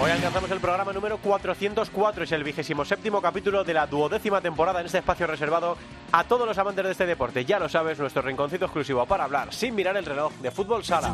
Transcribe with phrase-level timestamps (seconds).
[0.00, 4.78] Hoy alcanzamos el programa número 404, es el vigésimo séptimo capítulo de la duodécima temporada
[4.78, 5.76] en este espacio reservado
[6.12, 7.44] a todos los amantes de este deporte.
[7.44, 11.12] Ya lo sabes, nuestro rinconcito exclusivo para hablar sin mirar el reloj de fútbol sala.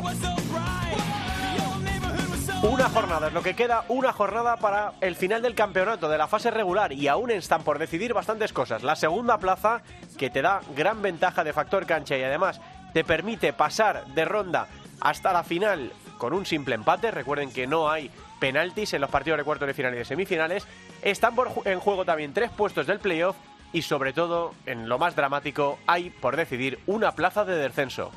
[2.61, 6.27] Una jornada, es lo que queda, una jornada para el final del campeonato de la
[6.27, 8.83] fase regular y aún están por decidir bastantes cosas.
[8.83, 9.81] La segunda plaza,
[10.15, 12.61] que te da gran ventaja de factor cancha y además
[12.93, 14.67] te permite pasar de ronda
[15.01, 17.09] hasta la final con un simple empate.
[17.11, 18.11] Recuerden que no hay
[18.45, 20.67] penaltis en los partidos de cuartos de final y de semifinales.
[21.01, 21.33] Están
[21.65, 23.35] en juego también tres puestos del playoff
[23.73, 28.11] y sobre todo, en lo más dramático, hay por decidir una plaza de descenso.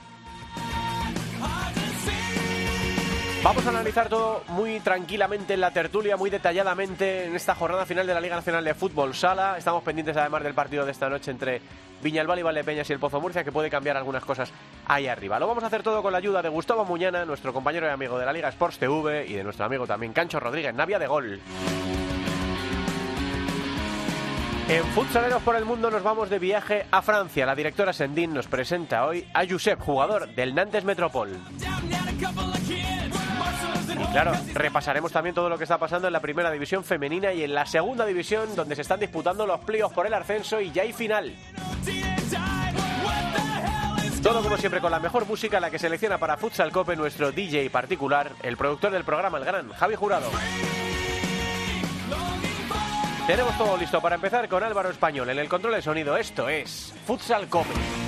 [3.42, 8.06] Vamos a analizar todo muy tranquilamente en la tertulia, muy detalladamente en esta jornada final
[8.06, 9.56] de la Liga Nacional de Fútbol Sala.
[9.56, 11.62] Estamos pendientes además del partido de esta noche entre
[12.02, 14.52] Viñalbal y Valdepeñas y el Pozo Murcia, que puede cambiar algunas cosas
[14.86, 15.38] ahí arriba.
[15.38, 18.18] Lo vamos a hacer todo con la ayuda de Gustavo Muñana, nuestro compañero y amigo
[18.18, 21.40] de la Liga Sports TV, y de nuestro amigo también Cancho Rodríguez, Navia de Gol.
[24.68, 27.46] En Futsaleros por el Mundo nos vamos de viaje a Francia.
[27.46, 31.38] La directora Sendín nos presenta hoy a Josep, jugador del Nantes Metropol.
[33.90, 37.44] Y claro, repasaremos también todo lo que está pasando en la primera división femenina y
[37.44, 40.82] en la segunda división, donde se están disputando los playoffs por el ascenso y ya
[40.82, 41.34] hay final.
[44.22, 47.70] Todo como siempre con la mejor música, la que selecciona para Futsal Cope nuestro DJ
[47.70, 50.28] particular, el productor del programa, el gran Javi Jurado.
[53.26, 56.16] Tenemos todo listo para empezar con Álvaro Español en el control de sonido.
[56.16, 58.07] Esto es Futsal Cope.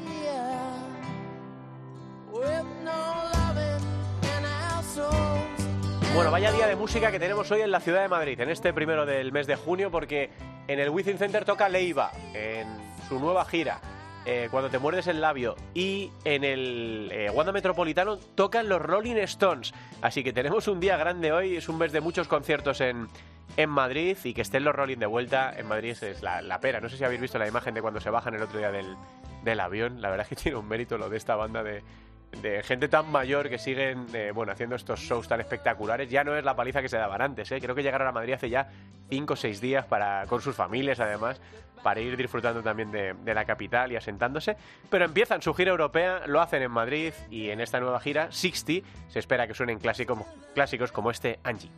[6.13, 8.73] Bueno, vaya día de música que tenemos hoy en la ciudad de Madrid, en este
[8.73, 10.29] primero del mes de junio, porque
[10.67, 12.67] en el Wizzing Center toca Leiva, en
[13.07, 13.79] su nueva gira,
[14.25, 19.15] eh, Cuando te muerdes el labio, y en el eh, Wanda Metropolitano tocan los Rolling
[19.15, 19.73] Stones.
[20.01, 23.07] Así que tenemos un día grande hoy, es un mes de muchos conciertos en,
[23.57, 26.79] en Madrid, y que estén los Rolling de vuelta en Madrid es la, la pera.
[26.81, 28.95] No sé si habéis visto la imagen de cuando se bajan el otro día del,
[29.43, 31.81] del avión, la verdad es que tiene un mérito lo de esta banda de
[32.41, 36.35] de gente tan mayor que siguen eh, bueno haciendo estos shows tan espectaculares ya no
[36.35, 37.59] es la paliza que se daban antes ¿eh?
[37.59, 38.69] creo que llegaron a Madrid hace ya
[39.09, 41.41] 5 o 6 días para con sus familias además
[41.83, 44.55] para ir disfrutando también de, la capital y asentándose
[44.89, 48.87] pero empiezan su gira europea lo hacen en Madrid y en esta nueva gira 60
[49.09, 51.69] se espera que suenen clásicos como este Angie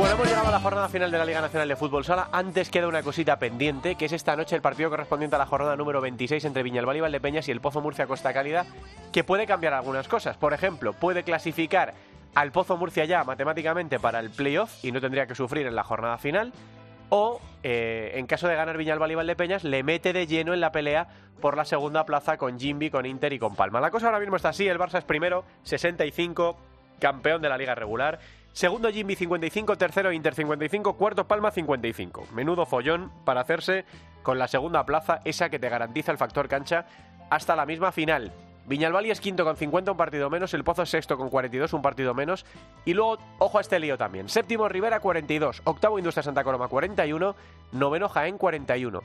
[0.00, 2.30] Bueno, hemos llegado a la jornada final de la Liga Nacional de Fútbol Sala.
[2.32, 5.76] Antes queda una cosita pendiente, que es esta noche el partido correspondiente a la jornada
[5.76, 8.64] número 26 entre Viñalbal y Valdepeñas y el Pozo Murcia Costa Cálida,
[9.12, 10.38] que puede cambiar algunas cosas.
[10.38, 11.92] Por ejemplo, puede clasificar
[12.34, 15.84] al Pozo Murcia ya matemáticamente para el playoff y no tendría que sufrir en la
[15.84, 16.54] jornada final.
[17.10, 20.72] O, eh, en caso de ganar Viñalbal y Valdepeñas, le mete de lleno en la
[20.72, 21.08] pelea
[21.42, 23.82] por la segunda plaza con Jimby, con Inter y con Palma.
[23.82, 26.56] La cosa ahora mismo está así, el Barça es primero, 65,
[26.98, 28.18] campeón de la liga regular.
[28.52, 32.28] Segundo Jimmy 55, tercero Inter 55, cuarto Palma 55.
[32.34, 33.84] Menudo follón para hacerse
[34.22, 36.84] con la segunda plaza, esa que te garantiza el factor cancha
[37.30, 38.32] hasta la misma final.
[38.66, 40.52] Viñalbali es quinto con 50, un partido menos.
[40.52, 42.44] El Pozo es sexto con 42, un partido menos.
[42.84, 44.28] Y luego, ojo a este lío también.
[44.28, 47.34] Séptimo Rivera 42, octavo Industria Santa Coloma 41,
[47.72, 49.00] noveno Jaén 41.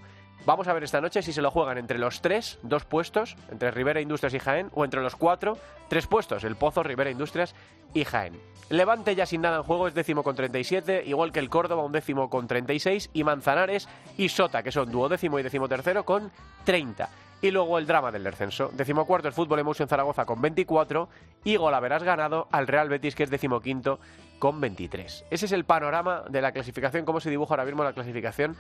[0.46, 3.72] Vamos a ver esta noche si se lo juegan entre los tres, dos puestos, entre
[3.72, 7.56] Rivera Industrias y Jaén, o entre los cuatro, tres puestos, el Pozo, Rivera Industrias
[7.94, 8.40] y Jaén.
[8.70, 11.92] Levante ya sin nada en juego es décimo con 37, igual que el Córdoba, un
[11.92, 13.88] décimo con 36, y Manzanares
[14.18, 16.32] y Sota, que son duodécimo y décimo tercero, con
[16.64, 17.10] 30.
[17.42, 18.72] Y luego el drama del descenso.
[18.74, 21.10] Decimocuarto el Fútbol Emotion Zaragoza con 24
[21.44, 24.00] y Golaveras ganado al Real Betis que es decimoquinto
[24.40, 25.26] con 23.
[25.30, 28.56] Ese es el panorama de la clasificación, cómo se dibuja ahora mismo la clasificación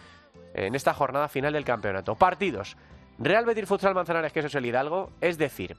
[0.53, 2.15] en esta jornada final del campeonato.
[2.15, 2.77] Partidos.
[3.17, 5.77] Real Betis Futsal Manzanares, que eso es el Hidalgo, es decir,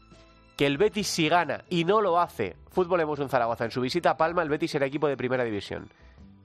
[0.56, 4.10] que el Betis si gana y no lo hace, Fútbol un Zaragoza en su visita
[4.10, 5.90] a Palma, el Betis será equipo de primera división.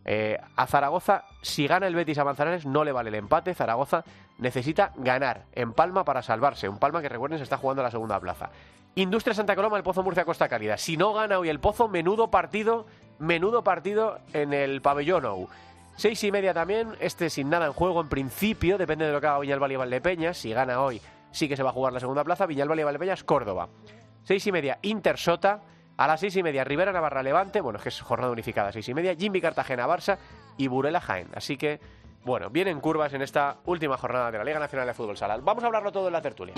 [0.03, 3.53] Eh, a Zaragoza, si gana el Betis a Manzanares, no le vale el empate.
[3.53, 4.03] Zaragoza
[4.39, 6.67] necesita ganar en Palma para salvarse.
[6.67, 8.49] Un Palma que recuerden se está jugando a la segunda plaza.
[8.95, 10.77] Industria Santa Coloma, el Pozo Murcia Costa Cálida.
[10.77, 12.85] Si no gana hoy el Pozo, menudo partido,
[13.21, 15.47] menudo partido en el pabellón OU.
[15.95, 19.27] Seis y media también, este sin nada en juego en principio, depende de lo que
[19.27, 20.37] haga Villalba y Valdepeñas.
[20.37, 21.01] Si gana hoy,
[21.31, 22.45] sí que se va a jugar la segunda plaza.
[22.45, 23.69] Villalba y Valdepeñas, Córdoba.
[24.23, 25.61] Seis y media, Inter Sota.
[25.97, 27.61] A las seis y media, Rivera Navarra Levante.
[27.61, 29.15] Bueno, es que es jornada unificada, seis y media.
[29.15, 30.17] Jimmy Cartagena Barça
[30.57, 31.27] y Burela Jaén.
[31.35, 31.79] Así que,
[32.23, 35.37] bueno, vienen curvas en esta última jornada de la Liga Nacional de Fútbol Sala.
[35.37, 36.55] Vamos a hablarlo todo en la tertulia.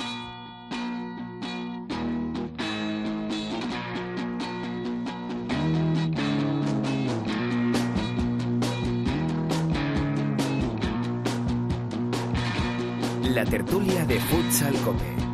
[13.44, 15.33] La tertulia de Futsal Cope.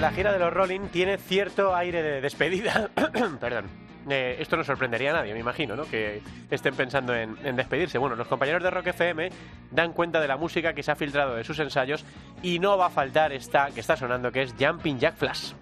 [0.00, 2.88] La gira de los Rolling tiene cierto aire de despedida.
[3.40, 3.66] Perdón.
[4.08, 5.84] Eh, esto no sorprendería a nadie, me imagino, ¿no?
[5.84, 7.98] Que estén pensando en, en despedirse.
[7.98, 9.28] Bueno, los compañeros de Rock FM
[9.70, 12.04] dan cuenta de la música que se ha filtrado de sus ensayos
[12.42, 15.52] y no va a faltar esta que está sonando, que es Jumping Jack Flash.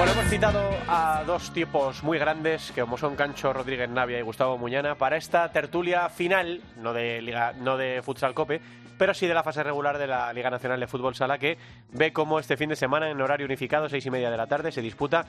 [0.00, 4.22] Bueno, hemos citado a dos tipos muy grandes, que como son Cancho Rodríguez Navia y
[4.22, 8.62] Gustavo Muñana, para esta tertulia final, no de, Liga, no de Futsal Cope,
[8.96, 11.58] pero sí de la fase regular de la Liga Nacional de Fútbol Sala, que
[11.92, 14.72] ve cómo este fin de semana, en horario unificado, seis y media de la tarde,
[14.72, 15.26] se disputa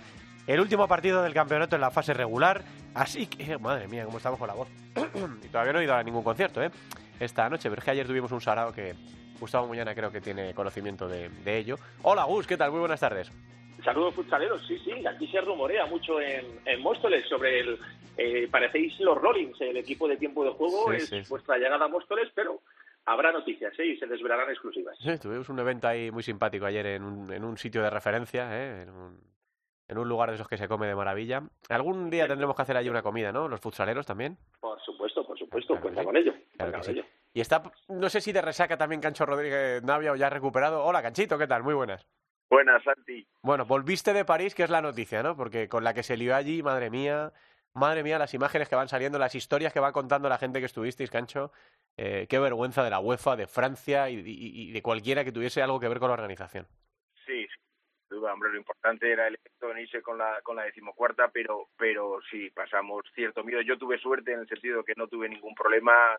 [0.47, 2.63] el último partido del campeonato en la fase regular.
[2.93, 4.69] Así que, madre mía, cómo estamos con la voz.
[5.43, 6.71] y todavía no he ido a ningún concierto, ¿eh?
[7.19, 8.95] Esta noche, pero es que ayer tuvimos un sarao que
[9.37, 11.75] Gustavo Muñana creo que tiene conocimiento de, de ello.
[12.03, 12.71] Hola, Gus, ¿qué tal?
[12.71, 13.29] Muy buenas tardes.
[13.83, 17.79] Saludos futsaleros, sí, sí, aquí se rumorea mucho en, en Móstoles sobre el,
[18.17, 21.21] eh, parecéis los Rollins, el equipo de tiempo de juego, Sí, es sí.
[21.29, 22.61] vuestra llegada a Móstoles, pero
[23.05, 23.85] habrá noticias ¿eh?
[23.87, 24.97] y se desvelarán exclusivas.
[24.99, 28.49] Sí, tuvimos un evento ahí muy simpático ayer en un, en un sitio de referencia,
[28.55, 28.83] ¿eh?
[28.83, 29.19] en, un,
[29.87, 31.41] en un lugar de esos que se come de maravilla.
[31.69, 33.47] Algún día tendremos que hacer allí una comida, ¿no?
[33.47, 34.37] Los futsaleros también.
[34.59, 36.05] Por supuesto, por supuesto, Claro cuenta sí.
[36.05, 36.33] con ello.
[36.55, 37.05] Claro cuenta con ello.
[37.33, 40.83] Y está, no sé si de resaca también Cancho Rodríguez Navia o ya recuperado.
[40.83, 41.63] Hola, Canchito, ¿qué tal?
[41.63, 42.05] Muy buenas.
[42.51, 43.25] Buenas, Santi.
[43.41, 45.37] Bueno, volviste de París, que es la noticia, ¿no?
[45.37, 47.31] Porque con la que se lió allí, madre mía,
[47.73, 50.65] madre mía, las imágenes que van saliendo, las historias que va contando la gente que
[50.65, 51.53] estuvisteis, Cancho.
[51.95, 55.61] Eh, qué vergüenza de la UEFA, de Francia y, y- y de cualquiera que tuviese
[55.61, 56.67] algo que ver con la organización.
[57.25, 61.29] Sí, sin duda, hombre, lo importante era el efecto venirse con la, con la decimocuarta,
[61.29, 63.61] pero, pero sí, pasamos cierto miedo.
[63.61, 66.17] Yo tuve suerte en el sentido de que no tuve ningún problema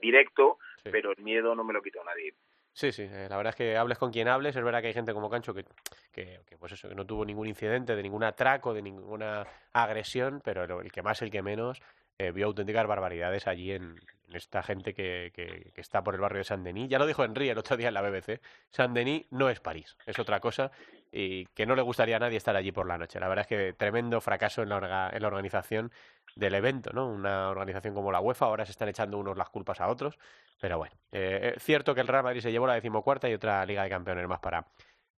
[0.00, 0.90] directo, Sí.
[0.92, 2.34] pero el miedo no me lo quitó nadie.
[2.72, 4.92] Sí, sí, eh, la verdad es que hables con quien hables, es verdad que hay
[4.94, 5.64] gente como Cancho que,
[6.12, 10.80] que, pues eso, que no tuvo ningún incidente, de ningún atraco, de ninguna agresión, pero
[10.80, 11.82] el que más, el que menos,
[12.18, 13.96] eh, vio auténticas barbaridades allí en,
[14.28, 16.88] en esta gente que, que- que está por el barrio de Saint-Denis.
[16.88, 18.40] Ya lo dijo Henry el otro día en la BBC,
[18.70, 20.70] Saint-Denis no es París, es otra cosa
[21.12, 23.18] y que no le gustaría a nadie estar allí por la noche.
[23.20, 25.92] La verdad es que tremendo fracaso en la, en la organización
[26.36, 27.08] del evento, ¿no?
[27.08, 30.18] Una organización como la UEFA, ahora se están echando unos las culpas a otros,
[30.60, 33.64] pero bueno, eh, es cierto que el Real Madrid se llevó la decimocuarta y otra
[33.66, 34.66] Liga de Campeones más para,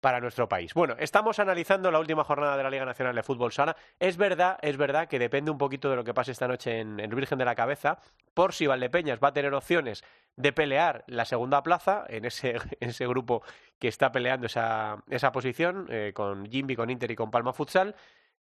[0.02, 0.74] para nuestro país.
[0.74, 3.78] Bueno, estamos analizando la última jornada de la Liga Nacional de Fútbol Sala.
[4.00, 6.98] Es verdad, es verdad que depende un poquito de lo que pase esta noche en
[7.16, 8.00] Virgen de la Cabeza,
[8.34, 10.04] por si Valdepeñas va a tener opciones
[10.36, 13.44] de pelear la segunda plaza en ese, en ese grupo
[13.80, 17.96] que está peleando esa, esa posición, eh, con Jimby, con Inter y con Palma Futsal.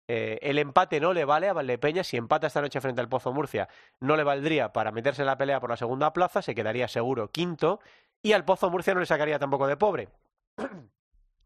[0.07, 2.07] Eh, el empate no le vale a Valdepeñas.
[2.07, 5.37] Si empata esta noche frente al Pozo Murcia, no le valdría para meterse en la
[5.37, 7.79] pelea por la segunda plaza, se quedaría seguro quinto.
[8.21, 10.09] Y al Pozo Murcia no le sacaría tampoco de pobre,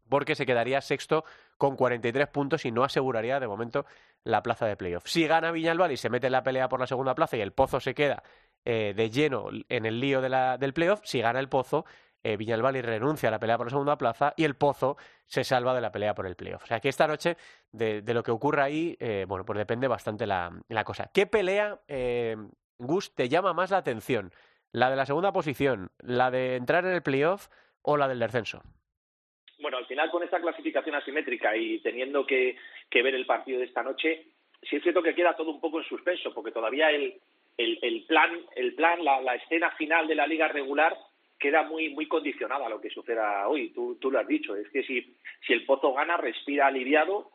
[0.08, 1.24] porque se quedaría sexto
[1.58, 3.86] con 43 puntos y no aseguraría de momento
[4.24, 5.06] la plaza de playoff.
[5.06, 7.52] Si gana Viñalbal y se mete en la pelea por la segunda plaza y el
[7.52, 8.22] Pozo se queda
[8.64, 11.84] eh, de lleno en el lío del playoff, si gana el Pozo,
[12.28, 14.96] eh, Viñalbal y renuncia a la pelea por la segunda plaza y el Pozo
[15.26, 16.64] se salva de la pelea por el playoff.
[16.64, 17.36] O sea que esta noche,
[17.70, 21.08] de, de lo que ocurra ahí, eh, bueno, pues depende bastante la, la cosa.
[21.12, 22.36] ¿Qué pelea, eh,
[22.78, 24.32] Gus, te llama más la atención?
[24.72, 27.46] ¿La de la segunda posición, la de entrar en el playoff
[27.82, 28.60] o la del descenso?
[29.96, 32.56] Final con esta clasificación asimétrica y teniendo que,
[32.90, 34.26] que ver el partido de esta noche,
[34.60, 37.14] sí es cierto que queda todo un poco en suspenso, porque todavía el,
[37.56, 40.94] el, el plan, el plan la, escena final de la liga regular
[41.38, 43.70] queda muy muy condicionada a lo que suceda hoy.
[43.70, 47.30] Tú, tú lo has dicho, es que si, si el Pozo gana, respira aliviado.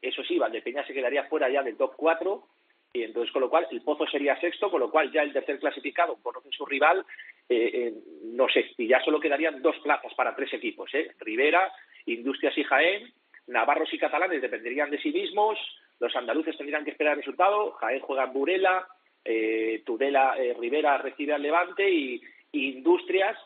[0.00, 2.48] Eso sí, Valdepeña se quedaría fuera ya del top 4
[2.96, 5.58] y entonces con lo cual el Pozo sería sexto, con lo cual ya el tercer
[5.58, 7.04] clasificado conoce su rival,
[7.46, 7.94] eh, eh,
[8.24, 11.10] no sé, y ya solo quedarían dos plazas para tres equipos, ¿eh?
[11.20, 11.70] Rivera,
[12.06, 13.12] Industrias y Jaén,
[13.48, 15.58] Navarros y catalanes dependerían de sí mismos,
[16.00, 18.86] los andaluces tendrían que esperar el resultado, Jaén juega en Burela,
[19.24, 22.20] eh, Tudela, eh, Rivera recibe al Levante y,
[22.52, 23.36] Industrias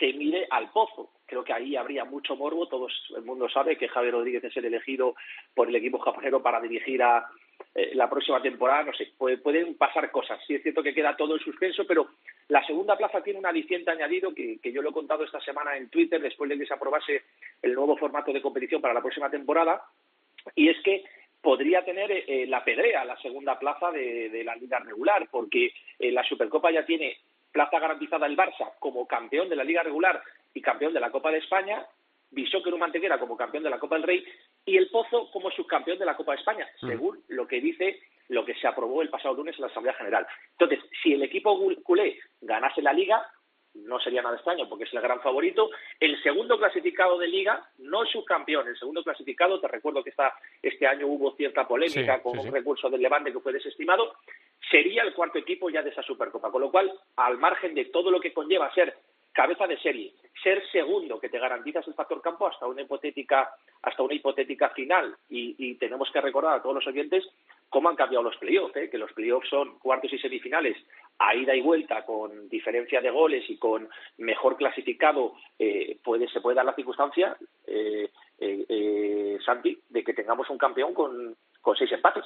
[0.00, 1.10] se mide al Pozo.
[1.26, 2.66] Creo que ahí habría mucho morbo.
[2.66, 5.14] Todo el mundo sabe que Javier Rodríguez es el elegido
[5.54, 7.24] por el equipo japonero para dirigir a
[7.74, 8.82] eh, la próxima temporada.
[8.84, 10.40] No sé, puede- pueden pasar cosas.
[10.46, 12.08] Sí es cierto que queda todo en suspenso, pero
[12.48, 15.76] la segunda plaza tiene un aliciente añadido que, que yo lo he contado esta semana
[15.76, 17.22] en Twitter después de que se aprobase
[17.60, 19.82] el nuevo formato de competición para la próxima temporada.
[20.54, 21.04] Y es que
[21.42, 26.10] podría tener eh, la pedrea la segunda plaza de, de la liga regular, porque eh,
[26.10, 27.18] la Supercopa ya tiene
[27.52, 30.22] plaza garantizada el Barça como campeón de la liga regular
[30.54, 31.84] y campeón de la Copa de España,
[32.30, 34.24] Bisóquero Mantequera como campeón de la Copa del Rey
[34.64, 38.44] y el Pozo como subcampeón de la Copa de España, según lo que dice lo
[38.44, 40.26] que se aprobó el pasado lunes en la Asamblea General.
[40.52, 43.24] Entonces, si el equipo culé ganase la liga,
[43.74, 45.70] no sería nada extraño porque es el gran favorito.
[46.00, 50.34] El segundo clasificado de liga, no es subcampeón, el segundo clasificado, te recuerdo que esta,
[50.62, 52.50] este año hubo cierta polémica Sí, con sí, un sí.
[52.50, 54.14] recurso del Levante que fue desestimado,
[54.70, 56.50] sería el cuarto equipo ya de esa Supercopa.
[56.50, 58.96] Con lo cual, al margen de todo lo que conlleva ser
[59.32, 60.12] cabeza de serie,
[60.42, 65.14] ser segundo, que te garantizas el factor campo hasta una hipotética, hasta una hipotética final,
[65.28, 67.24] y, y tenemos que recordar a todos los oyentes
[67.68, 68.90] cómo han cambiado los playoffs, ¿eh?
[68.90, 70.76] que los playoffs son cuartos y semifinales
[71.18, 76.40] a ida y vuelta con diferencia de goles y con mejor clasificado eh, puede se
[76.40, 81.76] puede dar la circunstancia eh, eh, eh, Santi de que tengamos un campeón con, con
[81.76, 82.24] seis empates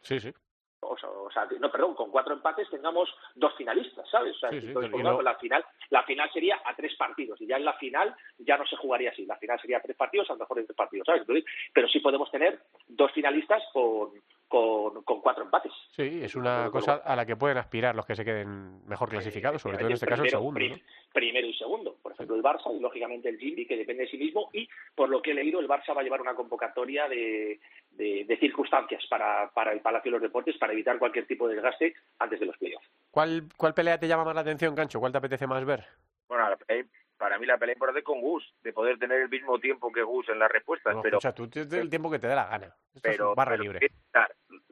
[0.00, 0.32] Sí, sí.
[0.80, 4.34] o sea, o sea, no, perdón, con cuatro empates tengamos dos finalistas, ¿sabes?
[4.34, 4.90] O sea, Sí, sí, entonces,
[5.22, 8.66] la final, la final sería a tres partidos y ya en la final ya no
[8.66, 11.06] se jugaría así, la final sería a tres partidos, a lo mejor en tres partidos,
[11.06, 11.20] ¿sabes?
[11.20, 12.58] Entonces, pero sí podemos tener
[12.88, 14.10] dos finalistas con,
[14.52, 15.72] con, con cuatro empates.
[15.96, 19.62] Sí, es una cosa a la que pueden aspirar los que se queden mejor clasificados,
[19.62, 20.58] sobre todo en este caso el segundo.
[20.58, 20.78] prim- ¿no?
[21.10, 24.18] Primero y segundo, por ejemplo, el Barça y lógicamente el Jimmy, que depende de sí
[24.18, 27.60] mismo, y por lo que he leído, el Barça va a llevar una convocatoria de,
[27.92, 31.54] de, de circunstancias para, para el Palacio de los Deportes para evitar cualquier tipo de
[31.54, 32.86] desgaste antes de los playoffs.
[33.10, 35.00] ¿Cuál, ¿Cuál pelea te llama más la atención, Cancho?
[35.00, 35.82] ¿Cuál te apetece más ver?
[36.28, 36.84] Bueno, la pelea-
[37.16, 40.02] para mí la pelea importante es con Gus, de poder tener el mismo tiempo que
[40.02, 42.46] Gus en las respuestas, No, pero escucha, tú tienes el tiempo que te dé la
[42.48, 42.66] gana.
[42.94, 43.90] Esto es pero, barra pero libre.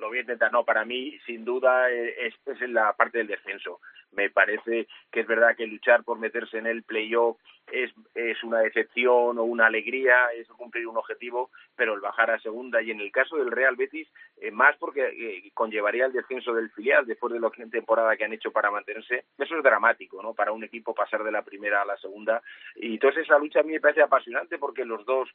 [0.01, 0.53] Lo voy a intentar.
[0.53, 3.81] No, para mí, sin duda, eh, es, es la parte del descenso.
[4.13, 7.39] Me parece que es verdad que luchar por meterse en el playoff
[7.71, 12.41] es, es una decepción o una alegría, es cumplir un objetivo, pero el bajar a
[12.41, 14.09] segunda y en el caso del Real Betis,
[14.41, 18.33] eh, más porque eh, conllevaría el descenso del filial después de la temporada que han
[18.33, 20.35] hecho para mantenerse, eso es dramático, ¿no?
[20.35, 22.43] Para un equipo pasar de la primera a la segunda.
[22.75, 25.29] Y entonces esa lucha a mí me parece apasionante porque los dos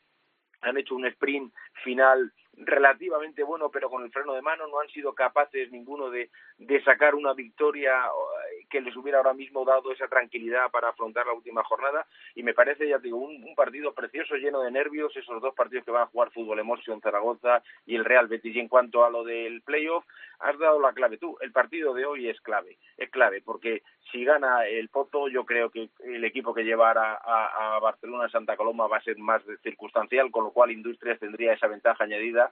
[0.62, 1.54] han hecho un sprint
[1.84, 6.30] final relativamente bueno, pero con el freno de mano no han sido capaces ninguno de,
[6.58, 11.26] de sacar una victoria eh, que les hubiera ahora mismo dado esa tranquilidad para afrontar
[11.26, 15.16] la última jornada y me parece, ya te digo, un, partido precioso, lleno de nervios,
[15.16, 18.56] esos dos partidos que van a jugar Fútbol Emotion Zaragoza y el Real Betis.
[18.56, 20.06] Y en cuanto a lo del playoff,
[20.40, 23.82] has dado la clave tú, el partido de hoy es clave, es clave, porque
[24.12, 28.58] si gana el Poto, yo creo que el equipo que llevará a, a Barcelona Santa
[28.58, 32.45] Coloma va a ser más circunstancial, con lo cual Industrias tendría esa ventaja añadida.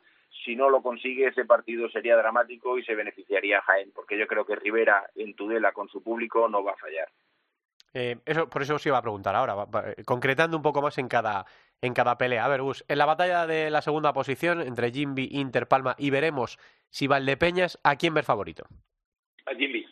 [0.44, 4.28] Si no lo consigue, ese partido sería dramático y se beneficiaría a Jaén, porque yo
[4.28, 7.08] creo que Rivera en Tudela con su público no va a fallar.
[7.94, 11.08] Eh, eso, por eso os iba a preguntar ahora, eh, concretando un poco más en
[11.08, 11.46] cada,
[11.82, 12.44] en cada pelea.
[12.44, 16.10] A ver, Gus, en la batalla de la segunda posición entre Jimby, Inter, Palma y
[16.10, 16.58] veremos
[16.90, 18.66] si Valdepeñas, ¿a quién ver favorito?
[19.46, 19.83] A Jimmy.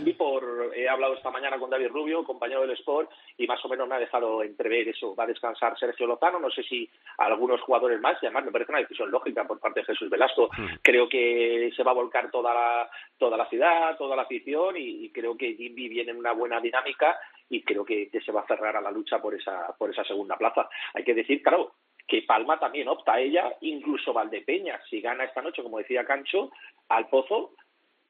[0.00, 3.68] Jimmy, por, he hablado esta mañana con David Rubio, compañero del Sport, y más o
[3.68, 5.14] menos me ha dejado entrever eso.
[5.14, 6.88] Va a descansar Sergio Lozano, no sé si
[7.18, 10.48] algunos jugadores más, y además me parece una decisión lógica por parte de Jesús Velasco.
[10.82, 15.04] Creo que se va a volcar toda la, toda la ciudad, toda la afición, y,
[15.04, 17.18] y creo que Jimmy viene en una buena dinámica
[17.50, 20.04] y creo que, que se va a cerrar a la lucha por esa, por esa
[20.04, 20.68] segunda plaza.
[20.94, 21.72] Hay que decir, claro,
[22.06, 26.50] que Palma también opta a ella, incluso Valdepeña, si gana esta noche, como decía Cancho,
[26.88, 27.52] al Pozo,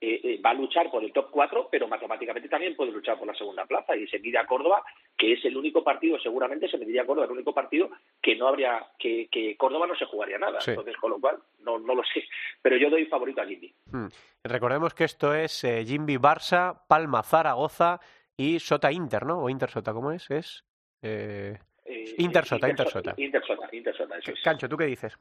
[0.01, 3.27] eh, eh, va a luchar por el top 4, pero matemáticamente también puede luchar por
[3.27, 4.83] la segunda plaza y se mide a Córdoba,
[5.17, 7.91] que es el único partido, seguramente se mediría a Córdoba, el único partido
[8.23, 10.61] que no habría, que, que Córdoba no se jugaría nada.
[10.61, 10.71] Sí.
[10.71, 12.25] Entonces, con lo cual, no, no lo sé,
[12.63, 13.73] pero yo doy favorito a Jimmy.
[13.93, 14.07] Hmm.
[14.45, 18.01] Recordemos que esto es eh, Jimby Barça, Palma Zaragoza
[18.37, 19.43] y Sota Inter, ¿no?
[19.43, 20.31] O Inter Sota, ¿cómo es?
[20.31, 20.65] Es.
[21.03, 23.15] eh, Eh, eh, Intersota, Intersota.
[23.19, 24.41] Intersota, Intersota, eso es.
[24.43, 25.19] Cancho, ¿tú qué dices?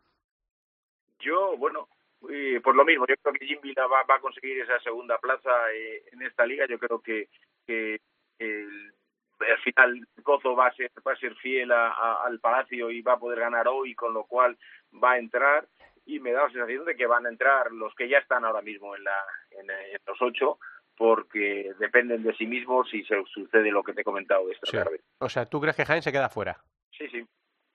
[1.20, 1.90] Yo, bueno,
[2.30, 5.18] eh, por lo mismo, yo creo que Jimmy la va, va a conseguir esa segunda
[5.20, 6.66] plaza eh, en esta liga.
[6.68, 7.30] Yo creo que,
[7.66, 8.00] que
[8.40, 8.94] el,
[9.40, 13.02] al final Gozo va a ser, va a ser fiel a- a- al Palacio y
[13.02, 14.58] va a poder ganar hoy, con lo cual
[15.02, 15.68] va a entrar.
[16.06, 18.62] Y me da la sensación de que van a entrar los que ya están ahora
[18.62, 20.58] mismo en, la, en, en los ocho,
[20.98, 24.76] porque dependen de sí mismos si se sucede lo que te he comentado esta Sí.
[24.78, 25.00] tarde.
[25.20, 26.58] O sea, ¿tú crees que Jaén se queda fuera?
[26.92, 27.26] Sí, sí.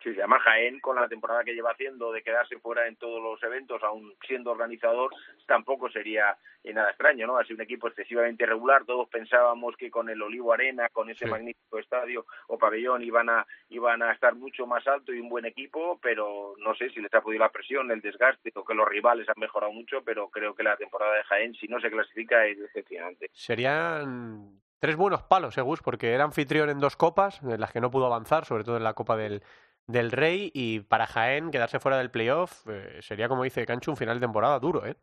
[0.04, 3.22] Sí, sí, además Jaén, con la temporada que lleva haciendo de quedarse fuera en todos
[3.22, 5.10] los eventos, aún siendo organizador,
[5.46, 7.38] tampoco sería eh, nada extraño, ¿no?
[7.38, 8.84] Ha sido un equipo excesivamente regular.
[8.84, 11.30] Todos pensábamos que con el Olivo Arena, con ese Sí.
[11.30, 15.46] magnífico estadio o pabellón, iban a, iban a estar mucho más alto y un buen
[15.46, 18.86] equipo, pero no sé si les ha podido la presión, el desgaste o que los
[18.86, 22.44] rivales han mejorado mucho, pero creo que la temporada de Jaén, si no se clasifica,
[22.44, 23.30] es decepcionante.
[23.32, 27.80] Serían tres buenos palos, eh, Gus, porque era anfitrión en dos copas, en las que
[27.80, 29.42] no pudo avanzar, sobre todo en la Copa del,
[29.86, 33.96] del Rey, y para Jaén quedarse fuera del playoff eh, sería, como dice Cancho, un
[33.96, 34.96] final de temporada duro, ¿eh?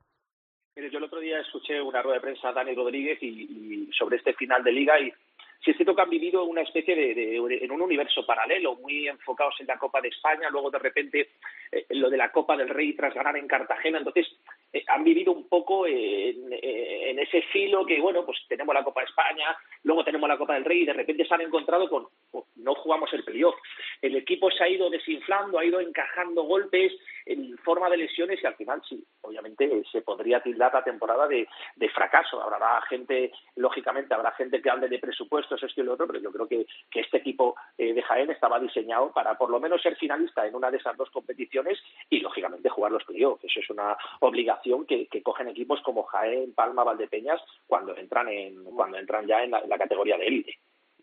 [0.75, 3.89] Mire, yo el otro día escuché una rueda de prensa a Dani Rodríguez y, y
[3.91, 5.11] sobre este final de liga y
[5.63, 9.55] sí es cierto que han vivido una especie de, en un universo paralelo, muy enfocados
[9.59, 11.29] en la Copa de España, luego de repente
[11.71, 14.27] eh, lo de la Copa del Rey tras ganar en Cartagena, entonces
[14.73, 18.83] eh, han vivido un poco en, eh, en ese filo que, bueno, pues tenemos la
[18.83, 21.89] Copa de España, luego tenemos la Copa del Rey y de repente se han encontrado
[21.89, 22.07] con,
[22.55, 23.55] no jugamos el playoff.
[24.01, 26.93] El equipo se ha ido desinflando, ha ido encajando golpes
[27.25, 31.27] en forma de lesiones y al final sí, obviamente eh, se podría tildar la temporada
[31.27, 32.41] de, de fracaso.
[32.41, 36.31] Habrá gente, lógicamente, habrá gente que hable de presupuestos, esto y lo otro, pero yo
[36.31, 39.95] creo que, que este equipo eh, de Jaén estaba diseñado para por lo menos ser
[39.97, 43.43] finalista en una de esas dos competiciones y lógicamente jugar los playoffs.
[43.43, 48.63] Eso es una obligación que, que cogen equipos como Jaén, Palma, Valdepeñas cuando entran en
[48.75, 50.57] cuando entran ya en la, en la categoría de élite.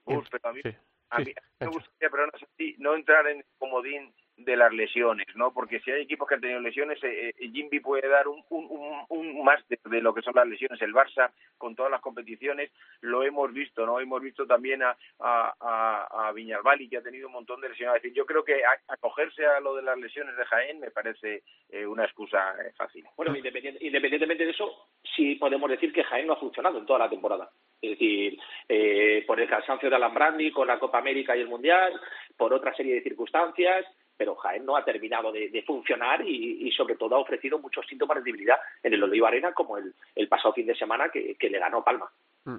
[0.05, 0.71] Uf, pero a mí, Sí,
[1.11, 4.13] a sí, mí me gustaría, pero no, sé si- no entrar en el comodín
[4.49, 5.53] de las lesiones, ¿no?
[5.53, 8.67] Porque si hay equipos que han tenido lesiones, eh, eh, Jimby puede dar un, un,
[8.71, 10.81] un, un máster de lo que son las lesiones.
[10.81, 12.71] El Barça, con todas las competiciones,
[13.03, 14.01] lo hemos visto, ¿no?
[14.01, 17.97] Hemos visto también a, a, a, Viñalbali, que ha tenido un montón de lesiones.
[17.97, 21.43] Es decir, yo creo que acogerse a lo de las lesiones de Jaén me parece
[21.69, 23.05] eh, una excusa eh, fácil.
[23.17, 27.01] Bueno, independient- independientemente de eso, sí podemos decir que Jaén no ha funcionado en toda
[27.01, 27.51] la temporada.
[27.81, 31.49] Es decir, eh, por el cansancio de Alan Brandi con la Copa América y el
[31.49, 31.93] Mundial,
[32.37, 33.87] por otra serie de circunstancias,
[34.19, 37.87] pero Jaén no ha terminado de, de funcionar y, y, sobre todo ha ofrecido muchos
[37.87, 41.37] síntomas de debilidad en el Oliva Arena, como el, el pasado fin de semana que,
[41.37, 42.11] que le ganó Palma.
[42.45, 42.57] Mm.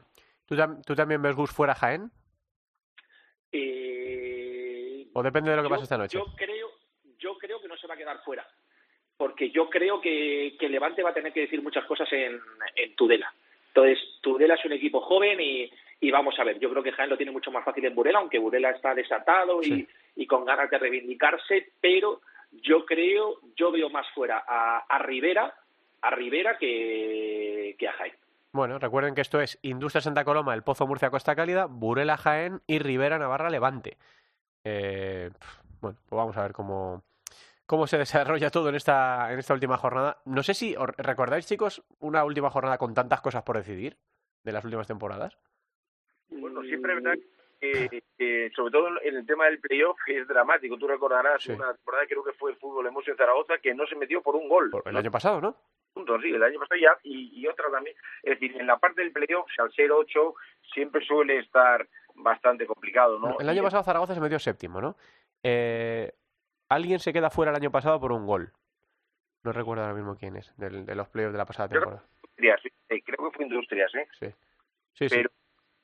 [0.48, 2.10] ¿Tú, tam- tú también ves Gus fuera Jaén?
[3.52, 6.18] Eh, ¿O depende de lo que yo- pase esta noche?
[6.18, 6.70] Yo creo,
[7.18, 8.48] yo creo que no se va a quedar fuera,
[9.18, 12.40] porque yo creo que, que Levante va a tener que decir muchas cosas en,
[12.76, 13.34] en Tudela.
[13.68, 17.10] Entonces, Tudela es un equipo joven y, y vamos a ver, yo creo que Jaén
[17.10, 19.88] lo tiene mucho más fácil en Burela, aunque Burela está desatado y, Sí.
[20.16, 25.54] y con ganas de reivindicarse, pero yo creo, yo veo más fuera a, a Rivera,
[26.02, 28.14] a Rivera que, que a Jaén.
[28.52, 32.62] Bueno, recuerden que esto es Industria Santa Coloma, El Pozo Murcia Costa Cálida, Burela Jaén
[32.66, 33.98] y Rivera Navarra Levante.
[34.64, 35.30] Eh,
[35.82, 37.04] bueno, pues vamos a ver cómo,
[37.66, 40.18] cómo se desarrolla todo en esta, en esta última jornada.
[40.26, 43.98] No sé si os recordáis, chicos, una última jornada con tantas cosas por decidir
[44.44, 45.38] de las últimas temporadas.
[46.30, 47.20] Bueno, siempre es verdad
[47.60, 50.78] que, que, sobre todo en el tema del playoff, que es dramático.
[50.78, 51.52] Tú recordarás Sí.
[51.52, 54.48] una temporada, creo que fue el Fútbol Emotion Zaragoza, que no se metió por un
[54.48, 54.70] gol.
[54.70, 55.00] Por- el ¿no?
[55.00, 55.56] año pasado, ¿no?
[56.22, 57.96] sí, el año pasado ya, y, y otra también.
[58.24, 60.34] Es decir, en la parte del playoff, al ser 8,
[60.74, 63.38] siempre suele estar bastante complicado, ¿no?
[63.40, 64.96] El año pasado Zaragoza se metió séptimo, ¿no?
[65.44, 66.14] Eh,
[66.70, 68.54] alguien se queda fuera el año pasado por un gol.
[69.44, 72.08] No recuerdo ahora mismo quién es, del- de los playoffs de la pasada Creo- temporada.
[72.22, 74.08] Industrias, sí, sí, creo que fue Industrias, ¿eh?
[74.20, 74.28] Sí,
[74.94, 75.16] sí, sí.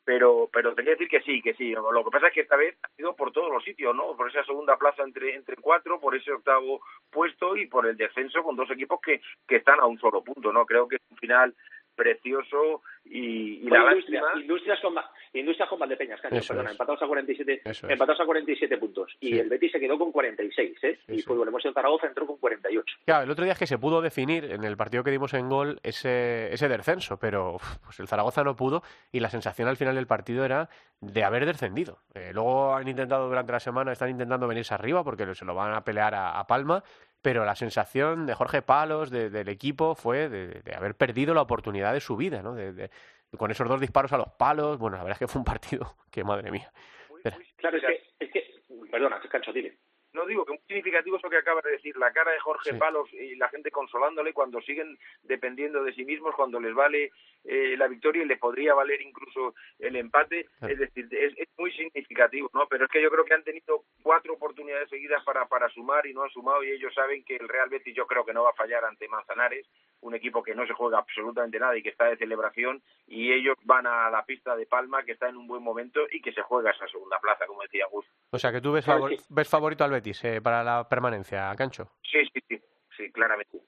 [0.05, 1.71] Pero, pero, te quiero decir que sí, que sí.
[1.71, 4.15] Lo que pasa es que esta vez ha sido por todos los sitios, ¿no?
[4.15, 8.43] Por esa segunda plaza entre, entre cuatro, por ese octavo puesto y por el descenso
[8.43, 10.65] con dos equipos que, que están a un solo punto, ¿no?
[10.65, 11.55] Creo que es un final
[11.95, 14.41] precioso y, la Industria- lástima...
[14.41, 14.95] Industrias con,
[15.33, 17.93] Industrias con Valdepeñas, Eso perdona, empatados a 47, Eso es.
[17.93, 19.15] empatados a 47 puntos.
[19.19, 19.39] Y Sí.
[19.39, 20.99] el Betis se quedó con 46, ¿eh?
[21.05, 21.23] Sí, y sí.
[21.23, 22.97] Fútbol Emoción Zaragoza entró con 48.
[23.05, 25.49] Claro, el otro día es que se pudo definir en el partido que dimos en
[25.49, 28.81] gol ese, ese descenso, pero pues el Zaragoza no pudo
[29.11, 30.69] y la sensación al final del partido era
[31.01, 31.99] de haber descendido.
[32.13, 35.73] Eh, luego han intentado durante la semana, están intentando venirse arriba porque se lo van
[35.73, 36.83] a pelear a, a Palma,
[37.25, 41.41] pero la sensación de Jorge Palos, de- del equipo, fue de, de haber perdido la
[41.41, 42.53] oportunidad de su vida, ¿no?
[42.53, 42.91] De- de-
[43.35, 45.95] con esos dos disparos a los palos, bueno, la verdad es que fue un partido
[46.11, 46.71] que, madre mía.
[47.09, 47.37] muy- Espera.
[47.37, 48.61] muy Claro, es que, es que
[48.91, 49.75] perdona, Cancho, dile.
[50.15, 52.77] No digo que muy significativo eso que acaba de decir, la cara de Jorge Sí.
[52.77, 57.11] Palos y la gente consolándole cuando siguen dependiendo de sí mismos, cuando les vale
[57.43, 60.73] eh, la victoria y les podría valer incluso el empate, Claro.
[60.73, 62.67] es decir, es, es muy significativo, ¿no?
[62.67, 66.13] Pero es que yo creo que han tenido cuatro oportunidades seguidas para, para sumar y
[66.13, 68.49] no han sumado y ellos saben que el Real Betis yo creo que no va
[68.51, 69.67] a fallar ante Manzanares,
[70.05, 73.55] un equipo que no se juega absolutamente nada y que está de celebración y ellos
[73.63, 76.41] van a la pista de Palma que está en un buen momento y que se
[76.43, 78.05] juega esa segunda plaza, como decía Gus.
[78.31, 79.25] O sea que tú ves, Claro, favor- sí.
[79.29, 81.89] ves favorito al Betis eh, para la permanencia, Cancho.
[82.03, 82.59] Sí, sí, sí,
[82.97, 83.59] sí, claramente.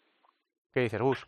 [0.73, 1.25] ¿Qué dices, Gus?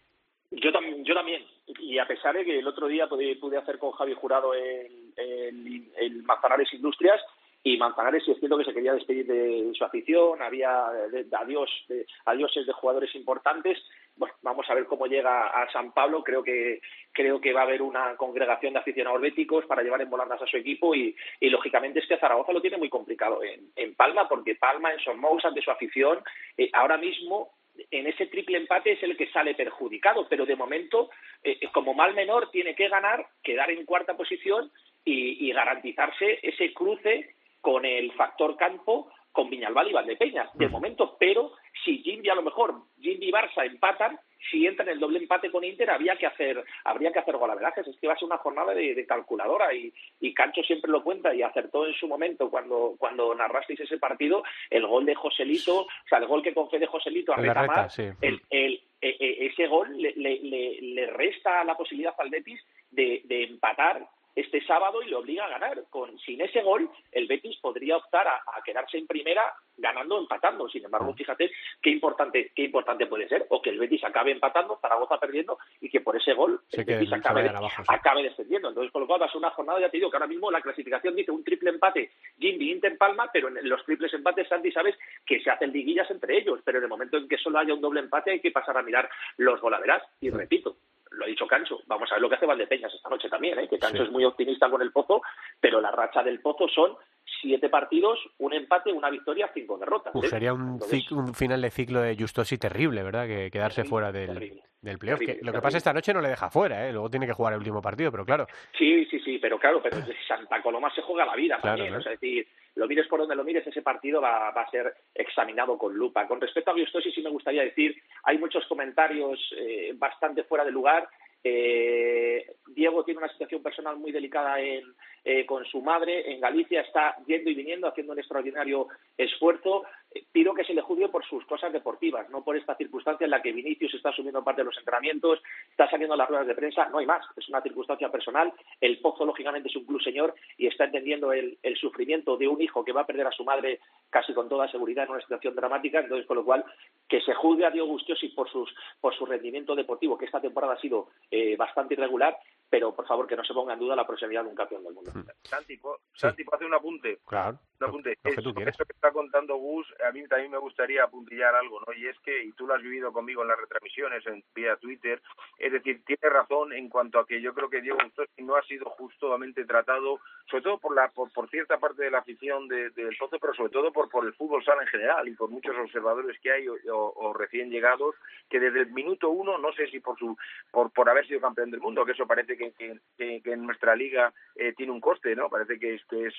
[0.52, 1.46] Yo, tam- yo también.
[1.80, 5.14] Y a pesar de que el otro día pude, pude hacer con Javi Jurado el,
[5.18, 7.22] el, el Manzanares Industrias,
[7.62, 11.36] y Manzanares sí es cierto que se quería despedir de su afición, había de- de
[11.36, 13.78] adiós, de, adioses de jugadores importantes.
[14.20, 16.22] Bueno, vamos a ver cómo llega a San Pablo.
[16.26, 16.82] Creo que
[17.14, 20.46] creo que va a haber una congregación de aficionados béticos para llevar en volandas a
[20.46, 24.28] su equipo y, y lógicamente es que Zaragoza lo tiene muy complicado en, en Palma
[24.28, 26.22] porque Palma en Somous ante su afición
[26.58, 27.52] eh, ahora mismo
[27.92, 31.10] en ese triple empate es el que sale perjudicado, pero de momento,
[31.42, 34.70] eh, como mal menor, tiene que ganar, quedar en cuarta posición
[35.06, 41.16] y, y garantizarse ese cruce con el factor campo con Viñalbal y Valdepeñas, de momento,
[41.20, 41.52] pero
[41.84, 45.52] si Jimby a lo mejor, Jimby y Barça empatan, si entra en el doble empate
[45.52, 48.38] con Inter había que hacer, habría que hacer golaverajes, es que va a ser una
[48.38, 52.50] jornada de, de calculadora y, y Cancho siempre lo cuenta y acertó en su momento
[52.50, 56.88] cuando, cuando narrasteis ese partido, el gol de Joselito, o sea, el gol que concede
[56.88, 58.04] Joselito a El de Reta Reta, Mar, sí.
[58.22, 62.62] el, el- e- e- ese gol le, le- le- le resta la posibilidad al Betis
[62.92, 64.06] de, de empatar
[64.40, 65.84] este sábado y le obliga a ganar.
[65.90, 70.20] Con, sin ese gol, el Betis podría optar a, a quedarse en primera ganando o
[70.20, 70.70] empatando.
[70.70, 73.46] Sin embargo, fíjate qué importante, qué importante puede ser.
[73.50, 77.14] O que el Betis acabe empatando, Zaragoza perdiendo y que por ese gol el Betis
[77.14, 77.88] acabe, vayan abajo, sí.
[77.88, 78.70] acabe descendiendo.
[78.70, 80.52] Entonces, con lo cual va a ser una jornada, ya te digo, que ahora mismo
[80.52, 84.72] la clasificación dice un triple empate Gimbi Inter Palma, pero en los triples empates, Santi,
[84.72, 87.74] sabes que se hacen liguillas entre ellos, pero en el momento en que solo haya
[87.74, 90.04] un doble empate hay que pasar a mirar los golaveras.
[90.22, 90.78] Y repito,
[91.12, 93.68] lo ha dicho Cancho, vamos a ver lo que hace Valdepeñas esta noche también, ¿eh?
[93.68, 94.04] que Cancho Sí.
[94.04, 95.22] es muy optimista con el Pozo,
[95.60, 96.96] pero la racha del Pozo son
[97.42, 100.14] siete partidos, un empate, una victoria, cinco derrotas.
[100.16, 100.30] Uf, ¿eh?
[100.30, 103.28] sería un, Entonces, un final de ciclo de Justosi terrible, ¿verdad?
[103.28, 105.20] Que quedarse Terrible, fuera del, terrible, del playoff.
[105.20, 106.92] que lo que pasa esta noche no le deja fuera, ¿eh?
[106.92, 108.48] Luego tiene que jugar el último partido, pero claro.
[108.78, 111.94] Sí, sí, sí, pero claro, pero Santa Coloma se juega la vida Claro, también.
[111.94, 112.00] ¿no?
[112.00, 114.70] o sea, es decir, lo mires por donde lo mires, ese partido va, va a
[114.70, 116.28] ser examinado con lupa.
[116.28, 120.72] Con respecto a Gustosi, sí me gustaría decir, hay muchos comentarios eh, bastante fuera de
[120.72, 121.10] lugar.
[121.44, 124.84] Eh, Diego tiene una situación personal muy delicada en,
[125.24, 129.84] eh, con su madre en Galicia, está yendo y viniendo, haciendo un extraordinario esfuerzo.
[130.12, 133.32] Eh, pido que se le juzgue por sus cosas deportivas, no por esta circunstancia en
[133.32, 136.56] la que Vinicius está asumiendo parte de los entrenamientos, está saliendo a las ruedas de
[136.56, 138.52] prensa, no hay más, es una circunstancia personal.
[138.82, 142.84] El Pozo, lógicamente, es un club señor y está entendiendo el, sufrimiento de un hijo
[142.84, 146.00] que va a perder a su madre casi con toda seguridad en una situación dramática,
[146.00, 146.66] entonces, con lo cual,
[147.08, 150.74] que se juzgue a Diego Gustiosi por, sus, por su rendimiento deportivo, que esta temporada
[150.74, 152.38] ha sido eh, bastante irregular,
[152.70, 154.94] pero por favor que no se ponga en duda la proximidad de un campeón del
[154.94, 155.12] mundo.
[155.44, 156.20] Santi, ¿puedo- Sí.
[156.22, 157.20] Santi, ¿puedo hacer un apunte?
[157.26, 157.58] Claro.
[157.82, 158.18] Un apunte.
[158.24, 161.94] lo que tú está contando Gus, a mí también me gustaría apuntillar algo, ¿no?
[161.94, 165.22] Y es que, y tú lo has vivido conmigo en las retransmisiones, en vía Twitter,
[165.58, 167.98] es decir, tiene razón en cuanto a que yo creo que Diego
[168.38, 172.20] no ha sido justamente tratado, sobre todo por la por, por cierta parte de la
[172.20, 175.34] afición de- del Pozo, pero sobre todo por, por el fútbol sala en general y
[175.36, 178.16] por muchos observadores que hay o, o- o recién llegados,
[178.50, 180.38] que desde el minuto uno, no sé si por su
[180.72, 184.34] por, por haber sido campeón del mundo, que eso parece que, que, en nuestra liga
[184.56, 185.50] eh, tiene un coste, ¿no?
[185.50, 186.34] Parece que es, es,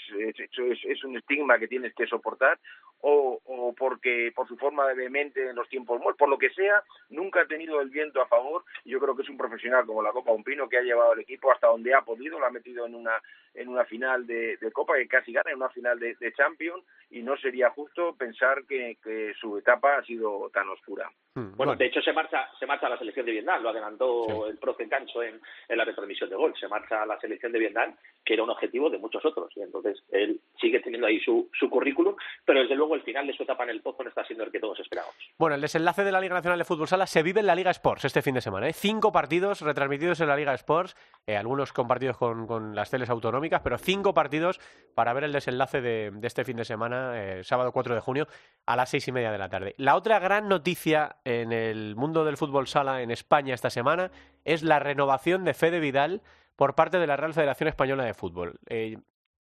[0.85, 2.59] es, un estigma que tienes que soportar,
[3.01, 6.51] o, o porque por su forma de vehemente en los tiempos muertos, por lo que
[6.51, 8.65] sea, nunca ha tenido el viento a favor.
[8.85, 11.21] Yo creo que es un profesional como la Copa Un Pino que ha llevado al
[11.21, 13.21] equipo hasta donde ha podido, lo ha metido en una
[13.55, 16.85] en una final de, de Copa que casi gana, en una final de, de Champions,
[17.11, 21.11] y no sería justo pensar que, que su etapa ha sido tan oscura.
[21.35, 24.27] Mm, Bueno, de hecho se marcha, se marcha a la selección de Vietnam, lo adelantó
[24.27, 24.51] Sí.
[24.51, 27.59] el profe Cancho en, en la retransmisión de gol, se marcha a la selección de
[27.59, 31.49] Vietnam, que era un objetivo de muchos otros, y entonces él sigue teniendo ahí su,
[31.59, 34.25] su currículum, pero desde luego el final de su etapa en el Pozo no está
[34.25, 35.17] siendo el que todos esperábamos.
[35.39, 37.71] Bueno, el desenlace de la Liga Nacional de Fútbol Sala se vive en la Liga
[37.71, 38.69] Sports este fin de semana.
[38.69, 38.73] ¿eh?
[38.73, 40.97] Cinco partidos retransmitidos en la Liga Sports,
[41.31, 44.59] eh, algunos compartidos con, las teles autonómicas, pero cinco partidos
[44.97, 48.27] para ver el desenlace de, este fin de semana, eh, sábado 4 de junio,
[48.67, 49.77] a las seis y media de la tarde.
[49.79, 54.11] La otra gran noticia en el mundo del fútbol sala en España esta semana
[54.45, 56.21] es la renovación de Fede Vidal
[56.57, 58.59] por parte de la Real Federación Española de Fútbol.
[58.69, 58.99] Eh,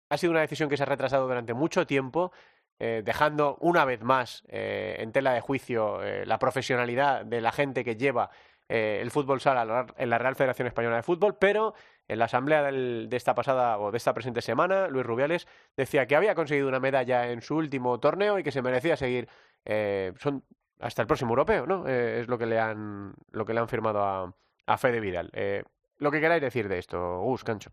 [0.09, 2.31] ha sido una decisión que se ha retrasado durante mucho tiempo,
[2.79, 8.31] dejando una vez más en tela de juicio la profesionalidad de la gente que lleva
[8.75, 11.75] eh, el fútbol sala en la Real Federación Española de Fútbol, pero
[12.09, 16.07] en la asamblea del- de esta pasada o de esta presente semana, Luis Rubiales decía
[16.07, 19.29] que había conseguido una medalla en su último torneo y que se merecía seguir
[19.67, 20.43] eh, son
[20.81, 21.87] hasta el próximo europeo, ¿no?
[21.87, 24.35] Eh, es lo que le han lo que le han firmado a,
[24.67, 25.31] a Fede Vidal.
[25.35, 25.63] Eh,
[25.99, 27.71] lo que queráis decir de esto, Gus, Cancho.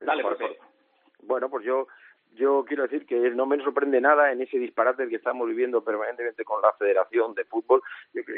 [0.00, 0.56] Dale, Por- por-
[1.22, 1.86] Bueno, pues yo
[2.34, 6.44] yo quiero decir que no me sorprende nada en ese disparate que estamos viviendo permanentemente
[6.44, 7.82] con la Federación de Fútbol.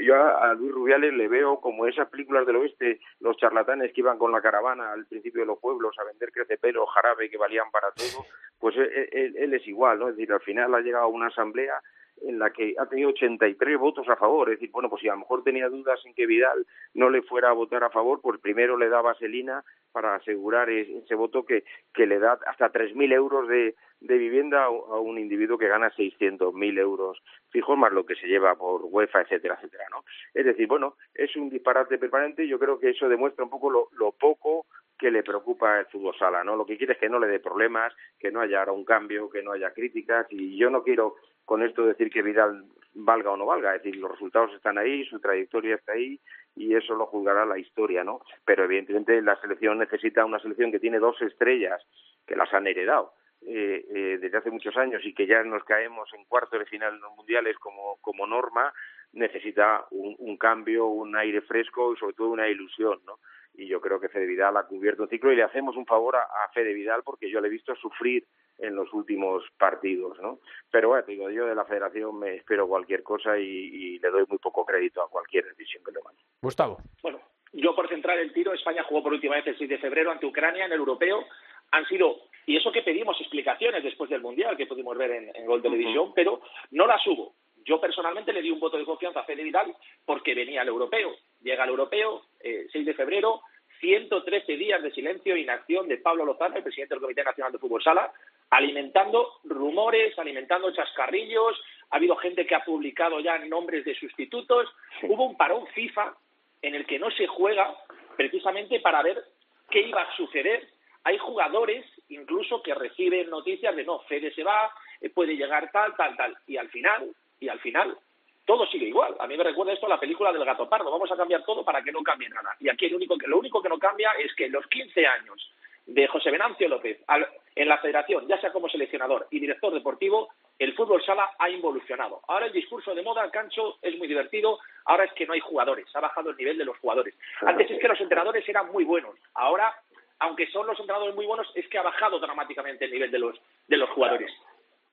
[0.03, 4.19] Yo, a, Luis Rubiales le veo como esas películas del oeste, los charlatanes que iban
[4.19, 7.91] con la caravana al principio de los pueblos a vender crecepelo, jarabe que valían para
[7.93, 8.25] todo,
[8.59, 10.09] pues él, él- él es igual, ¿no?
[10.09, 11.81] Es decir, al final ha llegado a una asamblea
[12.23, 14.49] en la que ha tenido 83 votos a favor.
[14.51, 17.23] Es decir, bueno, pues si a lo mejor tenía dudas en que Vidal no le
[17.23, 21.45] fuera a votar a favor, pues primero le da vaselina para asegurar es- ese voto
[21.45, 25.69] que, que le da hasta 3.000 euros de, de vivienda a a un individuo que
[25.69, 30.05] gana 600.000 euros fijos más lo que se lleva por UEFA, etcétera, etcétera, ¿no?
[30.35, 33.71] Es decir, bueno, es un disparate permanente y yo creo que eso demuestra un poco
[33.71, 34.67] lo, lo poco
[34.99, 36.57] que le preocupa el fútbol sala, ¿no?
[36.57, 39.29] Lo que quiere es que no le dé problemas, que no haya ahora un cambio,
[39.29, 43.37] que no haya críticas y yo no quiero con esto decir que Vidal valga o
[43.37, 46.19] no valga, es decir, los resultados están ahí, su trayectoria está ahí
[46.55, 48.21] y eso lo juzgará la historia, ¿no?
[48.45, 51.83] Pero evidentemente la selección necesita una selección que tiene dos estrellas
[52.27, 56.09] que las han heredado eh, eh, desde hace muchos años y que ya nos caemos
[56.15, 58.73] en cuartos de final en los mundiales como, como norma,
[59.13, 63.19] necesita un, un cambio, un aire fresco y sobre todo una ilusión, ¿no?
[63.57, 66.17] Y yo creo que Fede Vidal ha cubierto el ciclo y le hacemos un favor
[66.17, 68.27] a, a Fede Vidal porque yo le he visto sufrir
[68.59, 70.41] en los últimos partidos, ¿no?
[70.71, 74.11] Pero bueno, te digo, yo de la federación me espero cualquier cosa y, y le
[74.11, 76.15] doy muy poco crédito a cualquier decisión que toman.
[76.43, 76.79] Gustavo.
[77.03, 77.21] Bueno,
[77.53, 80.27] yo por centrar el tiro, España jugó por última vez el 6 de febrero ante
[80.27, 81.25] Ucrania en el europeo.
[81.73, 82.17] Han sido,
[82.47, 86.13] y eso que pedimos explicaciones después del Mundial, que pudimos ver en, en Gol Televisión,
[86.15, 86.41] pero
[86.71, 87.35] no las hubo.
[87.67, 89.75] Yo personalmente le di un voto de confianza a Fede Vidal
[90.05, 91.17] porque venía al europeo.
[91.43, 93.43] Llega al europeo, eh, 6 de febrero,
[93.81, 97.59] 113 días de silencio e inacción de Pablo Lozano, el presidente del Comité Nacional de
[97.59, 98.13] Fútbol Sala,
[98.51, 101.61] alimentando rumores, alimentando chascarrillos.
[101.91, 104.69] Ha habido gente que ha publicado ya nombres de sustitutos.
[105.03, 106.15] Hubo un parón FIFA
[106.63, 107.77] en el que no se juega
[108.17, 109.23] precisamente para ver
[109.71, 110.69] qué iba a suceder.
[111.03, 115.95] Hay jugadores incluso que reciben noticias de no, Fede se va, eh, puede llegar tal,
[115.97, 116.37] tal, tal.
[116.47, 117.97] Y al final, y al final,
[118.45, 119.15] todo sigue igual.
[119.19, 120.91] A mí me recuerda esto a la película del gato pardo.
[120.91, 122.55] Vamos a cambiar todo para que no cambie nada.
[122.61, 125.07] Y aquí el único que, lo único que no cambia es que en los 15
[125.07, 125.53] años
[125.87, 130.29] de José Venancio López al- en la federación, ya sea como seleccionador y director deportivo,
[130.59, 132.21] el fútbol sala ha involucionado.
[132.29, 134.59] Ahora el discurso de moda, Cancho, es muy divertido.
[134.85, 135.87] Ahora es que no hay jugadores.
[135.95, 137.15] Ha bajado el nivel de los jugadores.
[137.43, 139.15] Antes es que los entrenadores eran muy buenos.
[139.35, 139.73] Ahora,
[140.21, 143.39] aunque son los entrenadores muy buenos, es que ha bajado dramáticamente el nivel de los,
[143.69, 144.33] de los jugadores.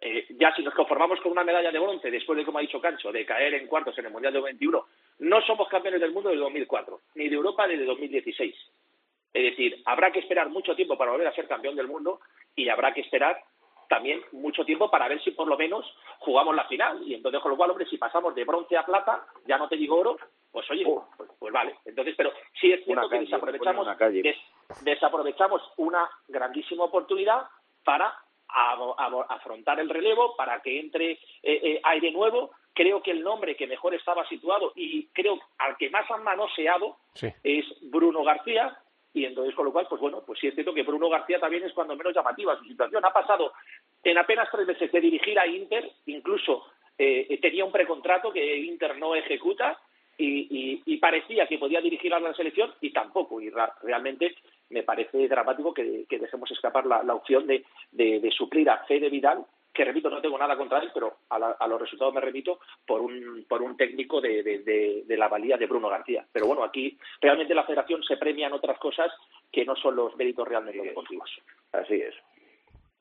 [0.05, 2.81] Eh, ya si nos conformamos con una medalla de bronce, después de, como ha dicho
[2.81, 4.85] Cancho, de caer en cuartos en el Mundial de 21,
[5.19, 8.53] no somos campeones del mundo desde 2004, ni de Europa desde 2016.
[9.33, 12.19] Es decir, habrá que esperar mucho tiempo para volver a ser campeón del mundo
[12.55, 13.39] y habrá que esperar
[13.87, 15.85] también mucho tiempo para ver si por lo menos
[16.19, 17.01] jugamos la final.
[17.07, 19.77] Y entonces, con lo cual, hombre, si pasamos de bronce a plata, ya no te
[19.77, 20.17] digo oro,
[20.51, 20.83] pues oye,
[21.17, 21.75] pues, pues vale.
[21.85, 24.21] Entonces, pero sí es cierto que desaprovechamos, una calle.
[24.21, 27.43] des- desaprovechamos una grandísima oportunidad
[27.83, 28.13] para
[28.53, 32.51] abo- abo- afrontar el relevo, para que entre eh, eh, aire nuevo.
[32.75, 36.97] Creo que el nombre que mejor estaba situado y creo al que más han manoseado
[37.13, 37.27] Sí.
[37.43, 38.75] es Bruno García
[39.13, 41.63] y entonces con lo cual pues bueno pues sí es cierto que Bruno García también
[41.63, 43.53] es cuando menos llamativa su situación ha pasado
[44.03, 46.65] en apenas tres meses de dirigir a Inter incluso
[46.97, 49.77] eh, tenía un precontrato que Inter no ejecuta
[50.17, 53.51] y, y- y parecía que podía dirigir a la selección y tampoco y
[53.83, 54.35] realmente
[54.73, 58.83] me parece dramático que, que dejemos escapar la, la opción de, de, de suplir a
[58.85, 62.13] Fede Vidal que repito no tengo nada contra él pero a, la- a los resultados
[62.13, 65.89] me repito por un por un técnico de, de- de- de la valía de Bruno
[65.89, 66.23] García.
[66.31, 69.11] Pero bueno aquí realmente la Federación se premia en otras cosas
[69.51, 71.29] que no son los méritos realmente deportivos.
[71.71, 72.13] Así es.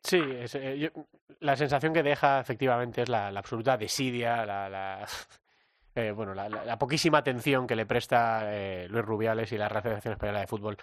[0.02, 0.88] Sí, es, eh, yo-
[1.40, 5.06] la sensación que deja efectivamente es la, la absoluta desidia, la, la-
[5.94, 9.68] eh, bueno, la, la- la poquísima atención que le presta eh, Luis Rubiales y la
[9.68, 10.76] Real Federación Española de Fútbol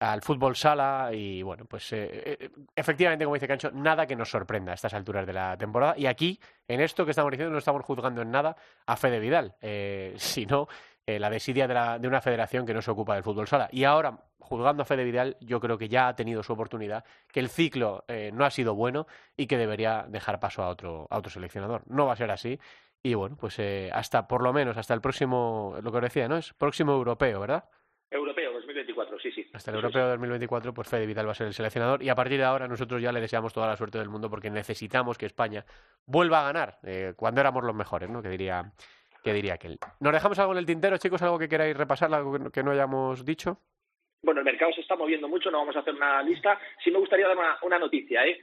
[0.00, 2.08] al fútbol sala y bueno, pues eh,
[2.40, 5.94] eh, efectivamente, como dice Cancho, nada que nos sorprenda a estas alturas de la temporada
[5.96, 9.54] y aquí, en esto que estamos diciendo, no estamos juzgando en nada a Fede Vidal,
[9.60, 10.66] eh, sino
[11.06, 13.68] eh, la desidia de, la- de una federación que no se ocupa del fútbol sala.
[13.72, 17.40] Y ahora, juzgando a Fede Vidal, yo creo que ya ha tenido su oportunidad, que
[17.40, 21.18] el ciclo eh, no ha sido bueno y que debería dejar paso a otro, a
[21.18, 21.82] otro seleccionador.
[21.86, 22.58] No va a ser así.
[23.02, 23.58] Y bueno, pues
[23.92, 26.36] hasta por lo menos hasta el próximo, lo que os decía, ¿no?
[26.36, 27.64] Es próximo europeo, ¿verdad?
[28.10, 28.49] Europeo
[28.86, 32.02] 2024 sí sí Hasta el europeo 2024, pues Fede Vidal va a ser el seleccionador.
[32.02, 34.50] Y a partir de ahora, nosotros ya le deseamos toda la suerte del mundo porque
[34.50, 35.64] necesitamos que España
[36.06, 38.22] vuelva a ganar eh, cuando éramos los mejores, ¿no?
[38.22, 38.72] Que diría
[39.22, 39.78] que diría aquel.
[40.00, 41.20] ¿Nos dejamos algo en el tintero, chicos?
[41.22, 43.58] ¿Algo que queráis repasar, algo que no- que no hayamos dicho?
[44.22, 46.58] Bueno, el mercado se está moviendo mucho, no vamos a hacer una lista.
[46.82, 48.24] Sí me gustaría dar una, una noticia.
[48.26, 48.38] ¿eh?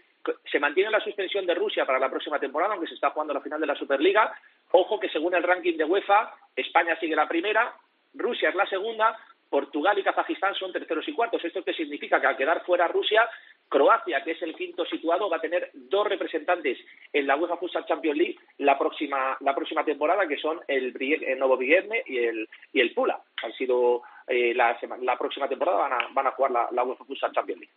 [0.52, 3.42] Se mantiene la suspensión de Rusia para la próxima temporada, aunque se está jugando la
[3.42, 4.34] final de la Superliga.
[4.72, 7.74] Ojo que según el ranking de UEFA, España sigue la primera,
[8.14, 9.16] Rusia es la segunda,
[9.50, 11.44] Portugal y Kazajistán son terceros y cuartos.
[11.44, 12.20] ¿Esto qué significa?
[12.20, 13.28] Que al quedar fuera Rusia,
[13.70, 16.78] Croacia, que es el quinto situado, va a tener dos representantes
[17.14, 21.40] en la UEFA Futsal Champions League la próxima, la próxima temporada, que son el, el
[21.40, 23.22] Novo Bierne y el, Pula.
[23.44, 27.06] Han sido eh, la, la próxima temporada van a, van a jugar la, la UEFA
[27.06, 27.74] Futsal Champions League.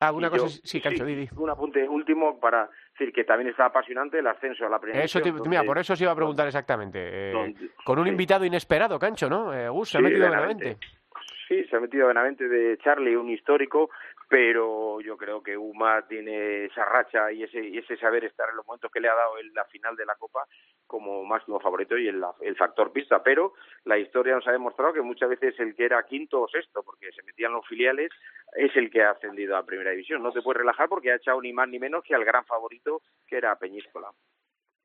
[0.00, 0.46] ¿Alguna Y cosa?
[0.46, 1.28] yo- sí, Cancho, Didi.
[1.36, 5.18] Un apunte último para decir que también está apasionante el ascenso a la primera Eso
[5.20, 6.98] te- división, mira, donde- por eso os iba a preguntar exactamente.
[7.02, 8.10] eh, donde- con un sí.
[8.10, 9.52] invitado inesperado, Cancho, ¿no?
[9.54, 10.64] Eh, Gus, se ha Sí, metido Benavente.
[10.64, 10.86] buenamente.
[11.48, 13.90] Sí, se ha metido Benavente de Charlie, un histórico,
[14.34, 18.56] pero yo creo que Uma tiene esa racha y ese, y ese saber estar en
[18.56, 20.44] los momentos que le ha dado en la final de la Copa
[20.88, 23.22] como máximo favorito y el, el factor pista.
[23.22, 23.52] Pero
[23.84, 27.12] la historia nos ha demostrado que muchas veces el que era quinto o sexto, porque
[27.12, 28.10] se metían los filiales,
[28.56, 30.20] es el que ha ascendido a primera división.
[30.20, 33.02] No te puedes relajar porque ha echado ni más ni menos que al gran favorito
[33.28, 34.08] que era Peñíscola.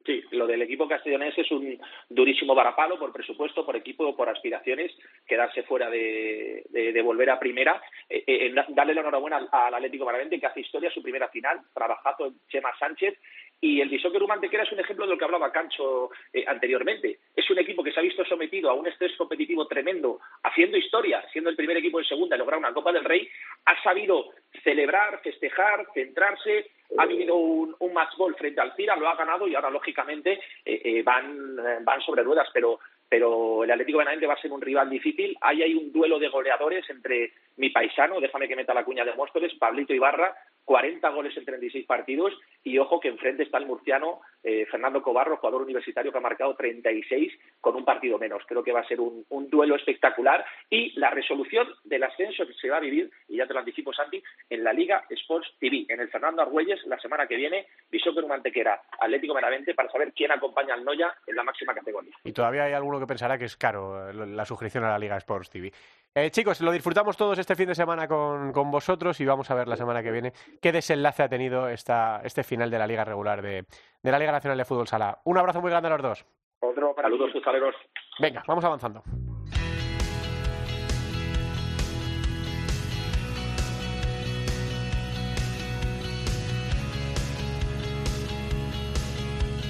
[0.10, 4.92] Sí, lo del equipo castellonés es un durísimo varapalo por presupuesto, por equipo, por aspiraciones,
[5.28, 7.80] quedarse fuera de, de- de volver a primera.
[8.10, 11.60] Eh, eh, darle la enhorabuena al, al Atlético Maravente que hace historia, su primera final,
[11.76, 13.20] trabajazo Chema Sánchez.
[13.62, 17.20] Y el Bishoker Mantequera es un ejemplo de lo que hablaba Cancho eh, anteriormente.
[17.36, 21.24] Es un equipo que se ha visto sometido a un estrés competitivo tremendo, haciendo historia,
[21.32, 23.28] siendo el primer equipo en segunda y lograr una Copa del Rey.
[23.66, 24.32] Ha sabido
[24.64, 29.48] celebrar, festejar, centrarse, ha vivido un, un match ball frente al Cira, lo ha ganado
[29.48, 34.28] y ahora, lógicamente, eh, eh, van, eh, van sobre ruedas, pero pero el Atlético Benavente
[34.28, 35.36] va a ser un rival difícil.
[35.42, 39.16] Ahí hay un duelo de goleadores entre mi paisano, déjame que meta la cuña de
[39.16, 40.36] Móstoles, Pablito Ibarra,
[40.70, 42.32] 40 goles en 36 partidos,
[42.64, 46.54] y ojo que enfrente está el murciano eh, Fernando Cobarro, jugador universitario que ha marcado
[46.54, 48.44] 36 con un partido menos.
[48.48, 52.70] Creo que va a ser un, duelo espectacular y la resolución del ascenso que se
[52.70, 56.02] va a vivir, y ya te lo anticipo Santi, en la Liga Sports TV, en
[56.02, 60.76] el Fernando Argüelles, la semana que viene, Bishoker Mantequera, Atlético Benavente, para saber quién acompaña
[60.76, 62.14] al Noya en la máxima categoría.
[62.24, 65.18] Y todavía hay alguno que pensará que es caro eh, la suscripción a la Liga
[65.18, 65.72] Sports TV.
[66.16, 69.56] Eh, chicos, lo disfrutamos todos este fin de semana con, con vosotros y vamos a
[69.56, 73.06] ver la semana que viene qué desenlace ha tenido esta, este final de la Liga
[73.06, 73.66] regular de,
[74.02, 75.20] de la Liga Nacional de Fútbol Sala.
[75.26, 76.26] Un abrazo muy grande a los dos.
[76.62, 77.76] Otro para Saludos, futboleros.
[78.20, 79.04] Venga, vamos avanzando.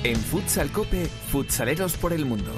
[0.01, 2.53] En Futsal Cope, futsaleros por el mundo.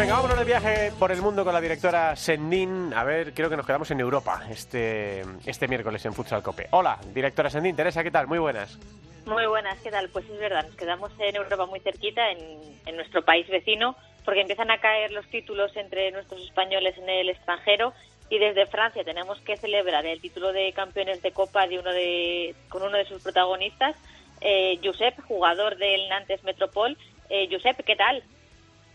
[0.00, 2.94] Venga, vámonos de viaje por el mundo con la directora Sendín.
[2.94, 6.68] A ver, creo que nos quedamos en Europa este, este miércoles en Futsal Cope.
[6.70, 7.76] Hola, directora Sendín.
[7.76, 8.26] Teresa, ¿qué tal?
[8.26, 8.78] Muy buenas.
[9.26, 10.08] Muy buenas, ¿qué tal?
[10.08, 12.38] Pues es verdad, nos quedamos en Europa muy cerquita, en,
[12.86, 17.28] en nuestro país vecino, porque empiezan a caer los títulos entre nuestros españoles en el
[17.28, 17.92] extranjero
[18.30, 22.54] y desde Francia tenemos que celebrar el título de campeones de Copa de uno de,
[22.70, 23.96] con uno de sus protagonistas,
[24.40, 26.96] eh, Josep, jugador del Nantes Metropol.
[27.28, 28.24] Eh, Josep, ¿qué tal?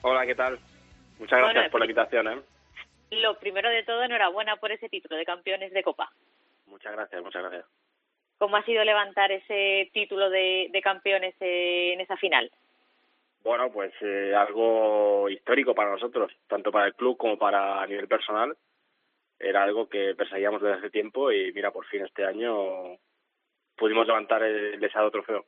[0.02, 0.58] Hola, ¿qué tal?
[1.19, 2.41] Muchas Bueno, gracias por la invitación, ¿eh?
[3.12, 6.12] Lo primero de todo, enhorabuena por ese título de campeones de Copa.
[6.67, 7.65] Muchas gracias, muchas gracias.
[8.38, 12.51] ¿Cómo ha sido levantar ese título de, de campeones eh, en esa final?
[13.43, 18.08] Bueno, pues eh, algo histórico para nosotros, tanto para el club como para a nivel
[18.08, 18.58] personal.
[19.39, 22.97] Era algo que perseguíamos desde hace tiempo y mira, por fin este año
[23.78, 25.45] pudimos levantar el deseado trofeo.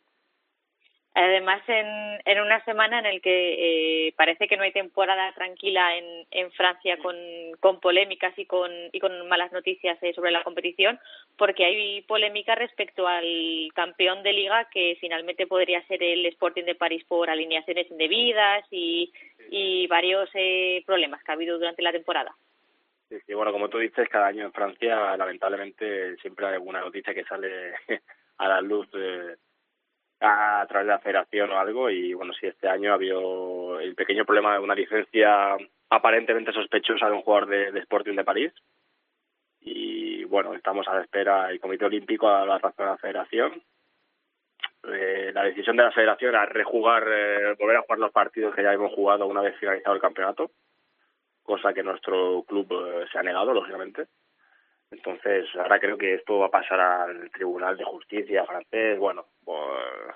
[1.19, 5.97] Además, en, en una semana en el que eh, parece que no hay temporada tranquila
[5.97, 7.15] en, en Francia con,
[7.60, 10.99] con polémicas y con, y con malas noticias eh, sobre la competición,
[11.36, 13.25] porque hay polémica respecto al
[13.73, 19.12] campeón de liga que finalmente podría ser el Sporting de París por alineaciones indebidas y,
[19.49, 22.36] y varios eh, problemas que ha habido durante la temporada.
[23.10, 27.15] Sí, sí, bueno, como tú dices, cada año en Francia, lamentablemente, siempre hay alguna noticia
[27.15, 27.73] que sale
[28.38, 29.36] a la luz eh,
[30.19, 31.89] a través de la federación o algo.
[31.89, 35.58] Y bueno, sí, este año ha habido el pequeño problema de una licencia
[35.89, 38.53] aparentemente sospechosa de un jugador de, Sporting de París.
[39.62, 41.50] Y bueno, estamos a la espera.
[41.52, 43.62] El Comité Olímpico ha la razón a la federación.
[44.92, 48.63] Eh, la decisión de la federación era rejugar, eh, volver a jugar los partidos que
[48.63, 50.52] ya hemos jugado una vez finalizado el campeonato
[51.48, 54.08] cosa que nuestro club eh, se ha negado, lógicamente.
[54.92, 58.98] Entonces, ahora creo que esto va a pasar al Tribunal de Justicia francés.
[58.98, 60.15] Bueno, pues,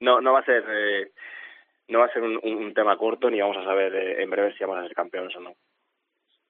[0.00, 1.10] no, no va a ser eh,
[1.88, 4.64] no va a ser un, tema corto ni vamos a saber eh, en breve si
[4.64, 5.54] vamos a ser campeones o no.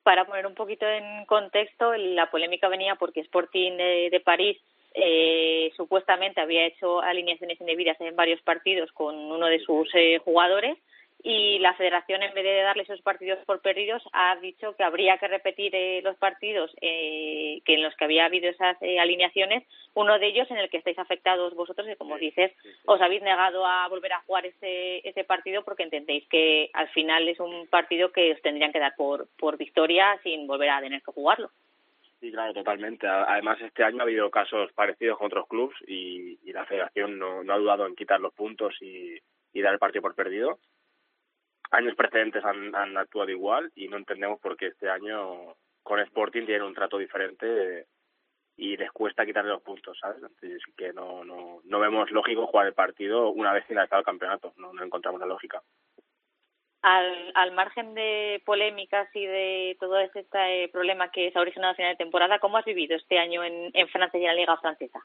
[0.02, 4.58] Para poner un poquito en contexto, la polémica venía porque Sporting de, de París
[4.92, 10.78] eh, supuestamente había hecho alineaciones indebidas en varios partidos con uno de sus eh, jugadores
[11.26, 15.16] y la federación en vez de darle esos partidos por perdidos ha dicho que habría
[15.16, 19.66] que repetir eh, los partidos eh, que en los que había habido esas eh, alineaciones
[19.94, 22.52] uno de ellos en el que estáis afectados vosotros y como dices
[22.84, 27.26] os habéis negado a volver a jugar ese ese partido porque entendéis que al final
[27.26, 31.02] es un partido que os tendrían que dar por por victoria sin volver a tener
[31.02, 31.50] que jugarlo
[32.20, 33.06] Sí, claro, totalmente.
[33.06, 37.44] Además, este año ha habido casos parecidos con otros clubes y, y la federación no,
[37.44, 39.18] no ha dudado en quitar los puntos y,
[39.52, 40.58] y dar el partido por perdido.
[41.74, 46.46] Años precedentes han, han actuado igual y no entendemos por qué este año con Sporting
[46.46, 47.86] tienen un trato diferente
[48.56, 50.18] y les cuesta quitarle los puntos, ¿sabes?
[50.22, 54.52] Entonces, que no, no, no vemos lógico jugar el partido una vez finalizado el campeonato.
[54.56, 55.62] No, no encontramos la lógica.
[56.82, 61.72] al, al margen de polémicas y de todo este eh, problema que se ha originado
[61.72, 64.34] a final de temporada, ¿cómo has vivido este año en, en Francia y en la
[64.34, 65.00] Liga Francesa?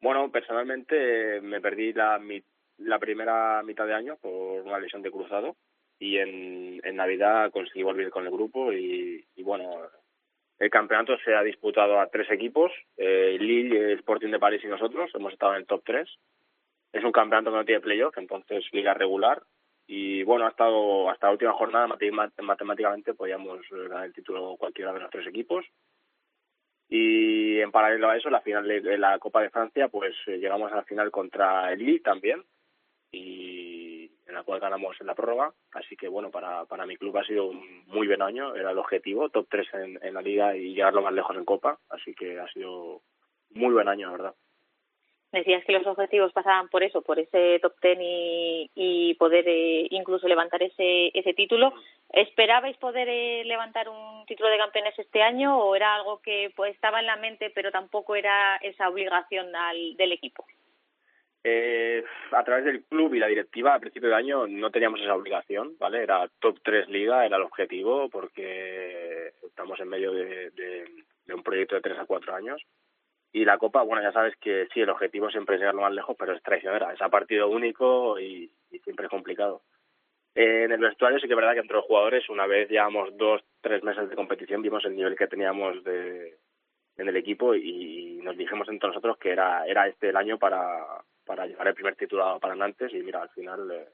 [0.00, 2.42] Bueno, personalmente me perdí la, mi-
[2.84, 5.56] la primera mitad de año por una lesión de cruzado
[5.98, 9.70] y en, en Navidad conseguí volver con el grupo y, y bueno,
[10.58, 15.10] el campeonato se ha disputado a tres equipos, eh, Lille, Sporting de París y nosotros,
[15.14, 16.08] hemos estado en el top 3.
[16.92, 19.42] Es un campeonato que no tiene playoff, entonces liga regular
[19.86, 22.12] y bueno, ha estado hasta la última jornada mate-
[22.42, 25.64] matemáticamente podíamos ganar el título cualquiera de los tres equipos
[26.88, 30.38] y en paralelo a eso, la final de de la Copa de Francia, pues eh,
[30.38, 32.42] llegamos a la final contra el Lille también,
[33.12, 35.52] y en la cual ganamos en la prórroga.
[35.72, 38.78] Así que bueno, para, para mi club ha sido un muy buen año, era el
[38.78, 41.78] objetivo, top 3 en, en la liga y llegar lo más lejos en Copa.
[41.90, 43.02] Así que ha sido
[43.50, 44.34] muy buen año, la verdad.
[45.32, 49.86] Decías que los objetivos pasaban por eso, por ese top ten y, y poder eh,
[49.90, 51.72] incluso levantar ese, ese título.
[52.10, 56.74] ¿Esperabais poder eh, levantar un título de campeones este año o era algo que pues,
[56.74, 60.44] estaba en la mente pero tampoco era esa obligación al, del equipo?
[61.44, 65.14] Eh, a través del club y la directiva, a principio de año no teníamos esa
[65.14, 66.02] obligación, ¿vale?
[66.02, 70.84] Era top 3 liga, era el objetivo, porque estamos en medio de, de,
[71.26, 72.62] de un proyecto de 3 a 4 años.
[73.32, 75.92] Y la Copa, bueno, ya sabes que sí, el objetivo siempre es llegar lo más
[75.92, 79.62] lejos, pero es traicionera, es a partido único y, y siempre es complicado.
[80.34, 83.16] Eh, en el vestuario sí que es verdad que entre los jugadores, una vez llevamos
[83.16, 86.38] dos, tres meses de competición, vimos el nivel que teníamos de,
[86.96, 91.02] en el equipo y nos dijimos entre nosotros que era, era este el año para,
[91.24, 93.88] para llevar el primer título para Nantes y mira, al final eh,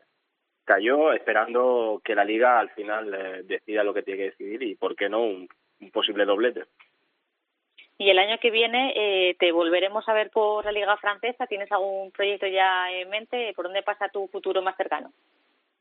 [0.64, 4.74] cayó esperando que la liga al final eh, decida lo que tiene que decidir y
[4.74, 5.48] por qué no un,
[5.80, 6.64] un posible doblete.
[8.00, 11.48] Y el año que viene eh, te volveremos a ver por la Liga Francesa.
[11.48, 13.52] ¿Tienes algún proyecto ya en mente?
[13.56, 15.12] ¿Por dónde pasa tu futuro más cercano?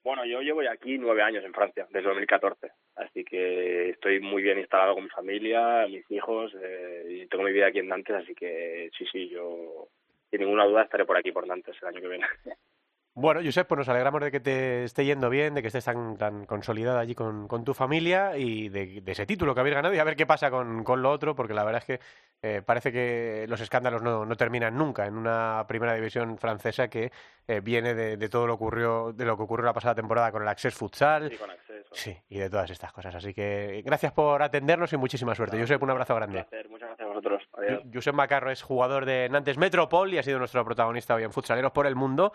[0.04, 4.42] Bueno, yo llevo ya aquí nueve años en Francia, desde 2014, así que estoy muy
[4.42, 8.16] bien instalado con mi familia, mis hijos, eh, y tengo mi vida aquí en Nantes,
[8.16, 9.90] así que sí, sí, yo
[10.30, 12.26] sin ninguna duda estaré por aquí por Nantes el año que viene.
[13.20, 16.18] Bueno, Josep, pues nos alegramos de que te esté yendo bien, de que estés tan,
[16.18, 19.96] tan consolidada allí con, con tu familia y de, de ese título que habéis ganado
[19.96, 22.00] y a ver qué pasa con, con lo otro, porque la verdad es que
[22.44, 27.12] eh, parece que los escándalos no, no terminan nunca en una primera división francesa que
[27.48, 30.44] eh, viene de, de todo lo ocurrió, de lo que ocurrió la pasada temporada con
[30.44, 31.32] el Access Futsal.
[31.32, 31.90] Sí, con acceso.
[31.94, 33.16] Sí, y de todas estas cosas.
[33.16, 35.60] Así que gracias por atendernos y muchísima suerte.
[35.60, 36.44] Josep, un abrazo Un grande.
[36.44, 37.44] placer, muchas gracias a vosotros.
[37.58, 37.82] Adiós.
[37.92, 41.72] Josep Macarro es jugador de Nantes Metropol y ha sido nuestro protagonista hoy en Futsaleros
[41.72, 42.32] por el Mundo.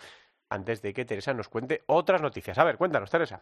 [0.53, 2.59] Antes de que Teresa nos cuente otras noticias.
[2.59, 3.41] A ver, cuéntanos, Teresa.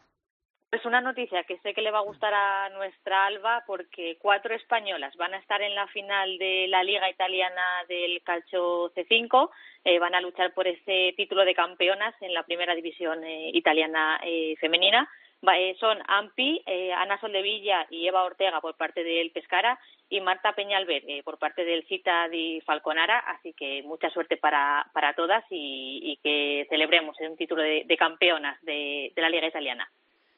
[0.71, 4.55] Es una noticia que sé que le va a gustar a nuestra Alba porque cuatro
[4.55, 9.51] españolas van a estar en la final de la Liga Italiana del Calcio C5.
[9.83, 14.21] Eh, van a luchar por ese título de campeonas en la primera división eh, italiana
[14.23, 15.09] eh, femenina.
[15.43, 19.79] Eh, son Ampi, eh, Ana Soldevilla y Eva Ortega por parte del Pescara
[20.09, 23.19] y Marta Peñalver eh, por parte del Cita di Falconara.
[23.21, 27.97] Así que mucha suerte para, para todas y, y que celebremos un título de, de
[27.97, 29.91] campeonas de- de la Liga Italiana.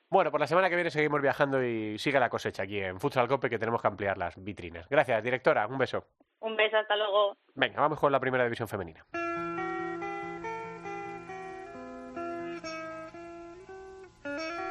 [0.09, 3.27] Bueno, por la semana que viene seguimos viajando y sigue la cosecha aquí en Futsal
[3.29, 4.89] Cope que tenemos que ampliar las vitrinas.
[4.89, 5.67] Gracias, directora.
[5.67, 6.05] Un beso.
[6.41, 7.37] Un beso, hasta luego.
[7.55, 9.05] Venga, vamos con la primera división femenina.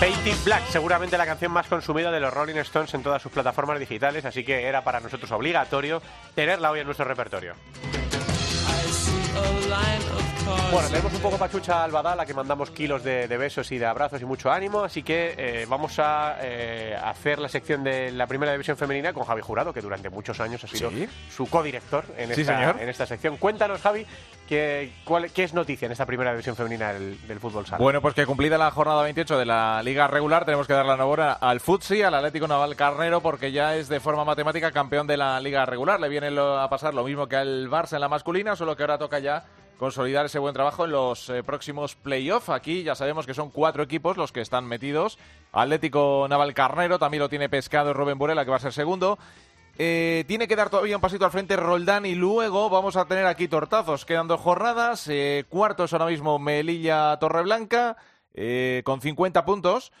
[0.00, 3.78] Painted Black, seguramente la canción más consumida de los Rolling Stones en todas sus plataformas
[3.78, 6.00] digitales, así que era para nosotros obligatorio
[6.34, 7.54] tenerla hoy en nuestro repertorio.
[10.72, 13.70] Bueno, tenemos un poco pachucha al Badal, a la que mandamos kilos de, de besos
[13.72, 17.82] y de abrazos y mucho ánimo, así que eh, vamos a eh, hacer la sección
[17.84, 21.08] de la primera división femenina con Javi Jurado, que durante muchos años ha sido Sí.
[21.30, 23.36] su codirector en, Sí, esta, en esta sección.
[23.36, 24.06] Cuéntanos, Javi,
[24.48, 27.78] ¿qué, cuál- qué es noticia en esta primera división femenina del, del fútbol sala?
[27.78, 30.94] Bueno, pues que cumplida la jornada 28 de la Liga Regular, tenemos que dar la
[30.94, 35.16] enhorabuena al Futsi, al Atlético Naval Carnero, porque ya es de forma matemática campeón de
[35.16, 36.00] la Liga Regular.
[36.00, 38.82] Le viene lo- a pasar lo mismo que al Barça en la masculina, solo que
[38.84, 39.44] ahora toca ya
[39.80, 42.50] consolidar ese buen trabajo en los eh, próximos playoffs.
[42.50, 45.18] Aquí ya sabemos que son cuatro equipos los que están metidos.
[45.52, 49.18] Atlético Naval Carnero también lo tiene pescado Rubén Burela, que va a ser segundo.
[49.78, 53.24] Eh, tiene que dar todavía un pasito al frente Roldán y luego vamos a tener
[53.24, 54.04] aquí tortazos.
[54.04, 55.08] Quedan dos jornadas.
[55.08, 57.96] eh, cuartos ahora mismo Melilla Torreblanca
[58.34, 59.92] eh, con 50 puntos,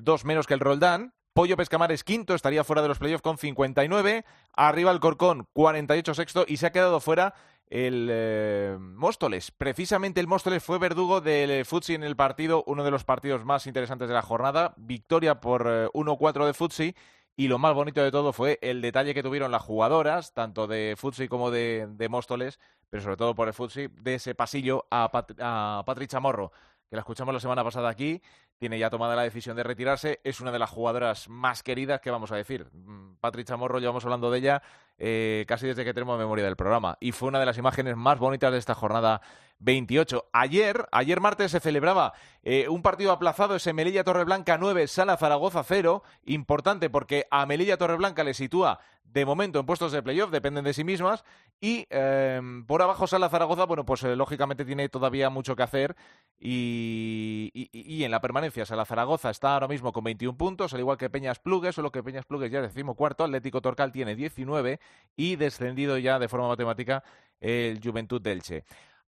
[0.00, 1.12] dos menos que el Roldán.
[1.32, 4.24] Pollo Pescamares quinto, estaría fuera de los playoffs con 59.
[4.54, 7.34] Arriba el Corcón 48 sexto y se ha quedado fuera
[7.68, 9.50] el eh, Móstoles.
[9.50, 13.66] Precisamente el Móstoles fue verdugo del Futsi en el partido, uno de los partidos más
[13.66, 14.74] interesantes de la jornada.
[14.76, 16.94] Victoria por eh, 1-4 de Futsi.
[17.34, 20.96] Y lo más bonito de todo fue el detalle que tuvieron las jugadoras, tanto de
[20.98, 22.60] Futsi como de, de Móstoles,
[22.90, 26.52] pero sobre todo por el Futsi, de ese pasillo a, Pat- a Patri Chamorro,
[26.92, 28.20] que la escuchamos la semana pasada aquí,
[28.58, 32.10] tiene ya tomada la decisión de retirarse, es una de las jugadoras más queridas que
[32.10, 32.68] vamos a decir.
[32.70, 34.62] Mm, Patri Chamorro, llevamos hablando de ella
[34.98, 38.18] eh, casi desde que tenemos memoria del programa, y fue una de las imágenes más
[38.18, 39.22] bonitas de esta jornada
[39.62, 40.28] 28.
[40.32, 45.62] Ayer, ayer martes se celebraba eh, un partido aplazado, ese Melilla Torreblanca 9, Sala Zaragoza
[45.62, 50.64] 0, importante porque a Melilla Torreblanca le sitúa de momento en puestos de playoff, dependen
[50.64, 51.22] de sí mismas,
[51.60, 55.96] y eh, por abajo Sala Zaragoza, bueno, pues eh, lógicamente tiene todavía mucho que hacer,
[56.40, 61.10] y en la permanencia Sala Zaragoza está ahora mismo con 21 puntos, al igual que
[61.10, 64.80] Peñas Plugues, solo que Peñas Plugues ya es decimocuarto, Atlético Torcal tiene 19
[65.14, 67.04] y descendido ya de forma matemática
[67.38, 68.64] el Juventud Delche.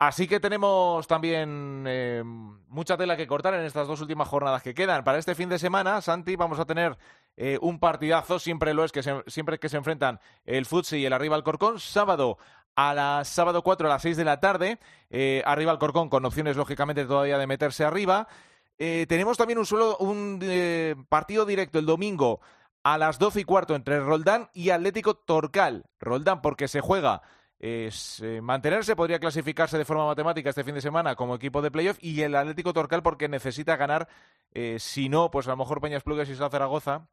[0.02, 4.74] Así que tenemos también eh, mucha tela que cortar en estas dos últimas jornadas que
[4.74, 5.04] quedan.
[5.04, 6.98] Para este fin de semana, Santi, vamos a tener
[7.36, 11.06] eh, un partidazo, siempre lo es, que se- siempre que se enfrentan el Futsi y
[11.06, 11.82] el Arriba Alcorcón.
[11.82, 12.38] Sábado
[12.76, 14.80] a las sábado 4 a las 6 de la tarde,
[15.10, 18.30] eh, Arriba Alcorcón con opciones, lógicamente, todavía de meterse arriba.
[18.78, 22.40] Eh, tenemos también un, solo, un partido directo el domingo
[22.84, 25.84] a las 12 y cuarto entre Roldán y Atlético Torcal.
[26.00, 27.22] Roldán porque se juega
[27.60, 31.70] es eh, mantenerse, podría clasificarse de forma matemática este fin de semana como equipo de
[31.70, 34.08] playoff y el Atlético Torcal porque necesita ganar,
[34.54, 37.08] eh, si no, pues a lo mejor Peñas Plugues y Zaragoza,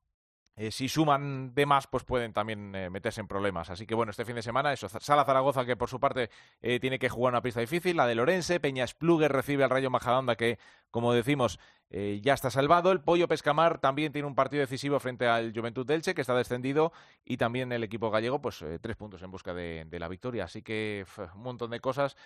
[0.59, 3.69] eh, si suman de más, pues pueden también eh, meterse en problemas.
[3.69, 6.31] Así que bueno, este fin de semana, eso, Sala Zaragoza que por su parte
[6.63, 9.91] eh, tiene que jugar una pista difícil, la de Lorense, Peñas Plugues recibe al Rayo
[9.91, 10.59] Majadahonda que,
[10.91, 11.59] como decimos,
[11.91, 12.91] ya está salvado.
[12.91, 16.93] El Pollo Pescamar también tiene un partido decisivo frente al Juventud Delche, que está descendido,
[17.25, 20.45] y también el equipo gallego, pues tres puntos en busca de, la victoria.
[20.45, 22.17] Así que un montón de cosas.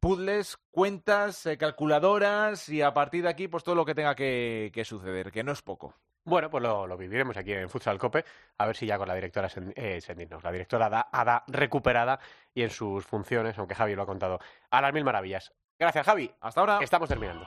[0.00, 5.30] Puzzles, cuentas, calculadoras y a partir de aquí, pues todo lo que tenga que suceder,
[5.30, 5.94] que no es poco.
[6.26, 8.24] Bueno, pues lo, lo viviremos aquí en Futsal Cope,
[8.56, 10.00] a ver si ya con la directora eh,
[10.42, 12.18] la directora Ada, Ada recuperada
[12.54, 14.38] y en sus funciones, aunque Javi lo ha contado
[14.70, 15.52] a las mil maravillas.
[15.78, 16.30] Gracias, Javi.
[16.40, 16.78] Hasta ahora.
[16.80, 17.46] Estamos terminando.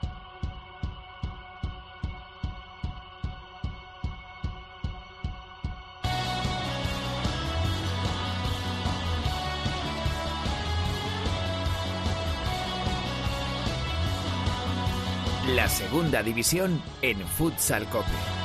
[15.56, 18.37] La segunda división en Futsal Cope.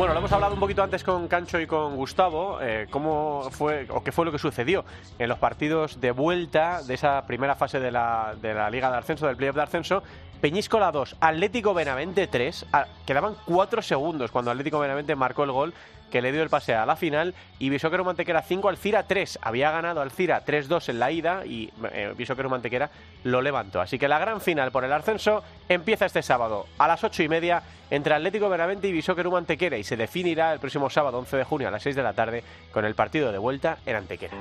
[0.00, 3.86] Bueno, lo hemos hablado un poquito antes con Cancho y con Gustavo, eh, cómo fue
[3.90, 4.82] o qué fue lo que sucedió
[5.18, 8.96] en los partidos de vuelta de esa primera fase de la, de la Liga de
[8.96, 10.02] Ascenso, del playoff de ascenso.
[10.40, 12.64] Peñíscola 2, Atlético Benavente 3.
[12.72, 15.74] Ah, quedaban 4 segundos cuando Atlético Benavente marcó el gol
[16.10, 19.38] que le dio el pase a la final y Bisóquero Mantequera 5, Alcira 3.
[19.42, 22.90] Había ganado Alcira 3-2 en la ida y eh, Bisóquero Mantequera
[23.24, 23.80] lo levantó.
[23.80, 27.28] Así que la gran final por el ascenso empieza este sábado a las 8 y
[27.28, 31.44] media entre Atlético Benavente y Bisóquero Mantequera y se definirá el próximo sábado 11 de
[31.44, 34.36] junio a las 6 de la tarde con el partido de vuelta en Antequera.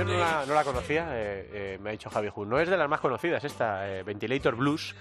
[0.00, 2.48] Yo no la, no la conocía, eh, eh, me ha dicho Javi Jun.
[2.48, 4.94] No es de las más conocidas esta, eh, Ventilator Blues.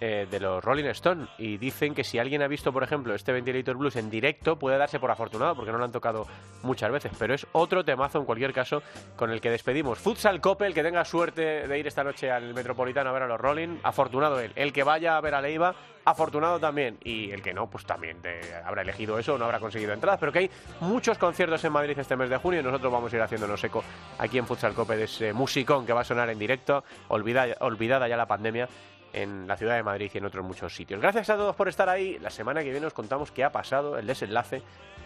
[0.00, 3.32] Eh, de los Rolling Stone y dicen que si alguien ha visto, por ejemplo, este
[3.32, 6.26] Ventilator Blues en directo puede darse por afortunado porque no lo han tocado
[6.62, 8.82] muchas veces, pero es otro temazo en cualquier caso
[9.16, 9.98] con el que despedimos.
[9.98, 13.26] Futsal Cope, el que tenga suerte de ir esta noche al Metropolitano a ver a
[13.26, 14.52] los Rolling, afortunado él.
[14.56, 15.74] El que vaya a ver a Leiva,
[16.04, 16.98] afortunado también.
[17.02, 18.18] Y el que no, pues también
[18.64, 22.16] habrá elegido eso, no habrá conseguido entradas, pero que hay muchos conciertos en Madrid este
[22.16, 23.82] mes de junio y nosotros vamos a ir haciéndonos eco
[24.18, 28.06] aquí en Futsal Cope de ese musicón que va a sonar en directo, olvida- olvidada
[28.08, 28.68] ya la pandemia
[29.16, 31.00] en la ciudad de Madrid y en otros muchos sitios.
[31.00, 32.18] Gracias a todos por estar ahí.
[32.20, 34.62] La semana que viene os contamos qué ha pasado, el desenlace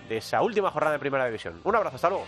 [0.09, 1.61] de esa última jornada de Primera División.
[1.63, 2.27] Un abrazo, hasta luego.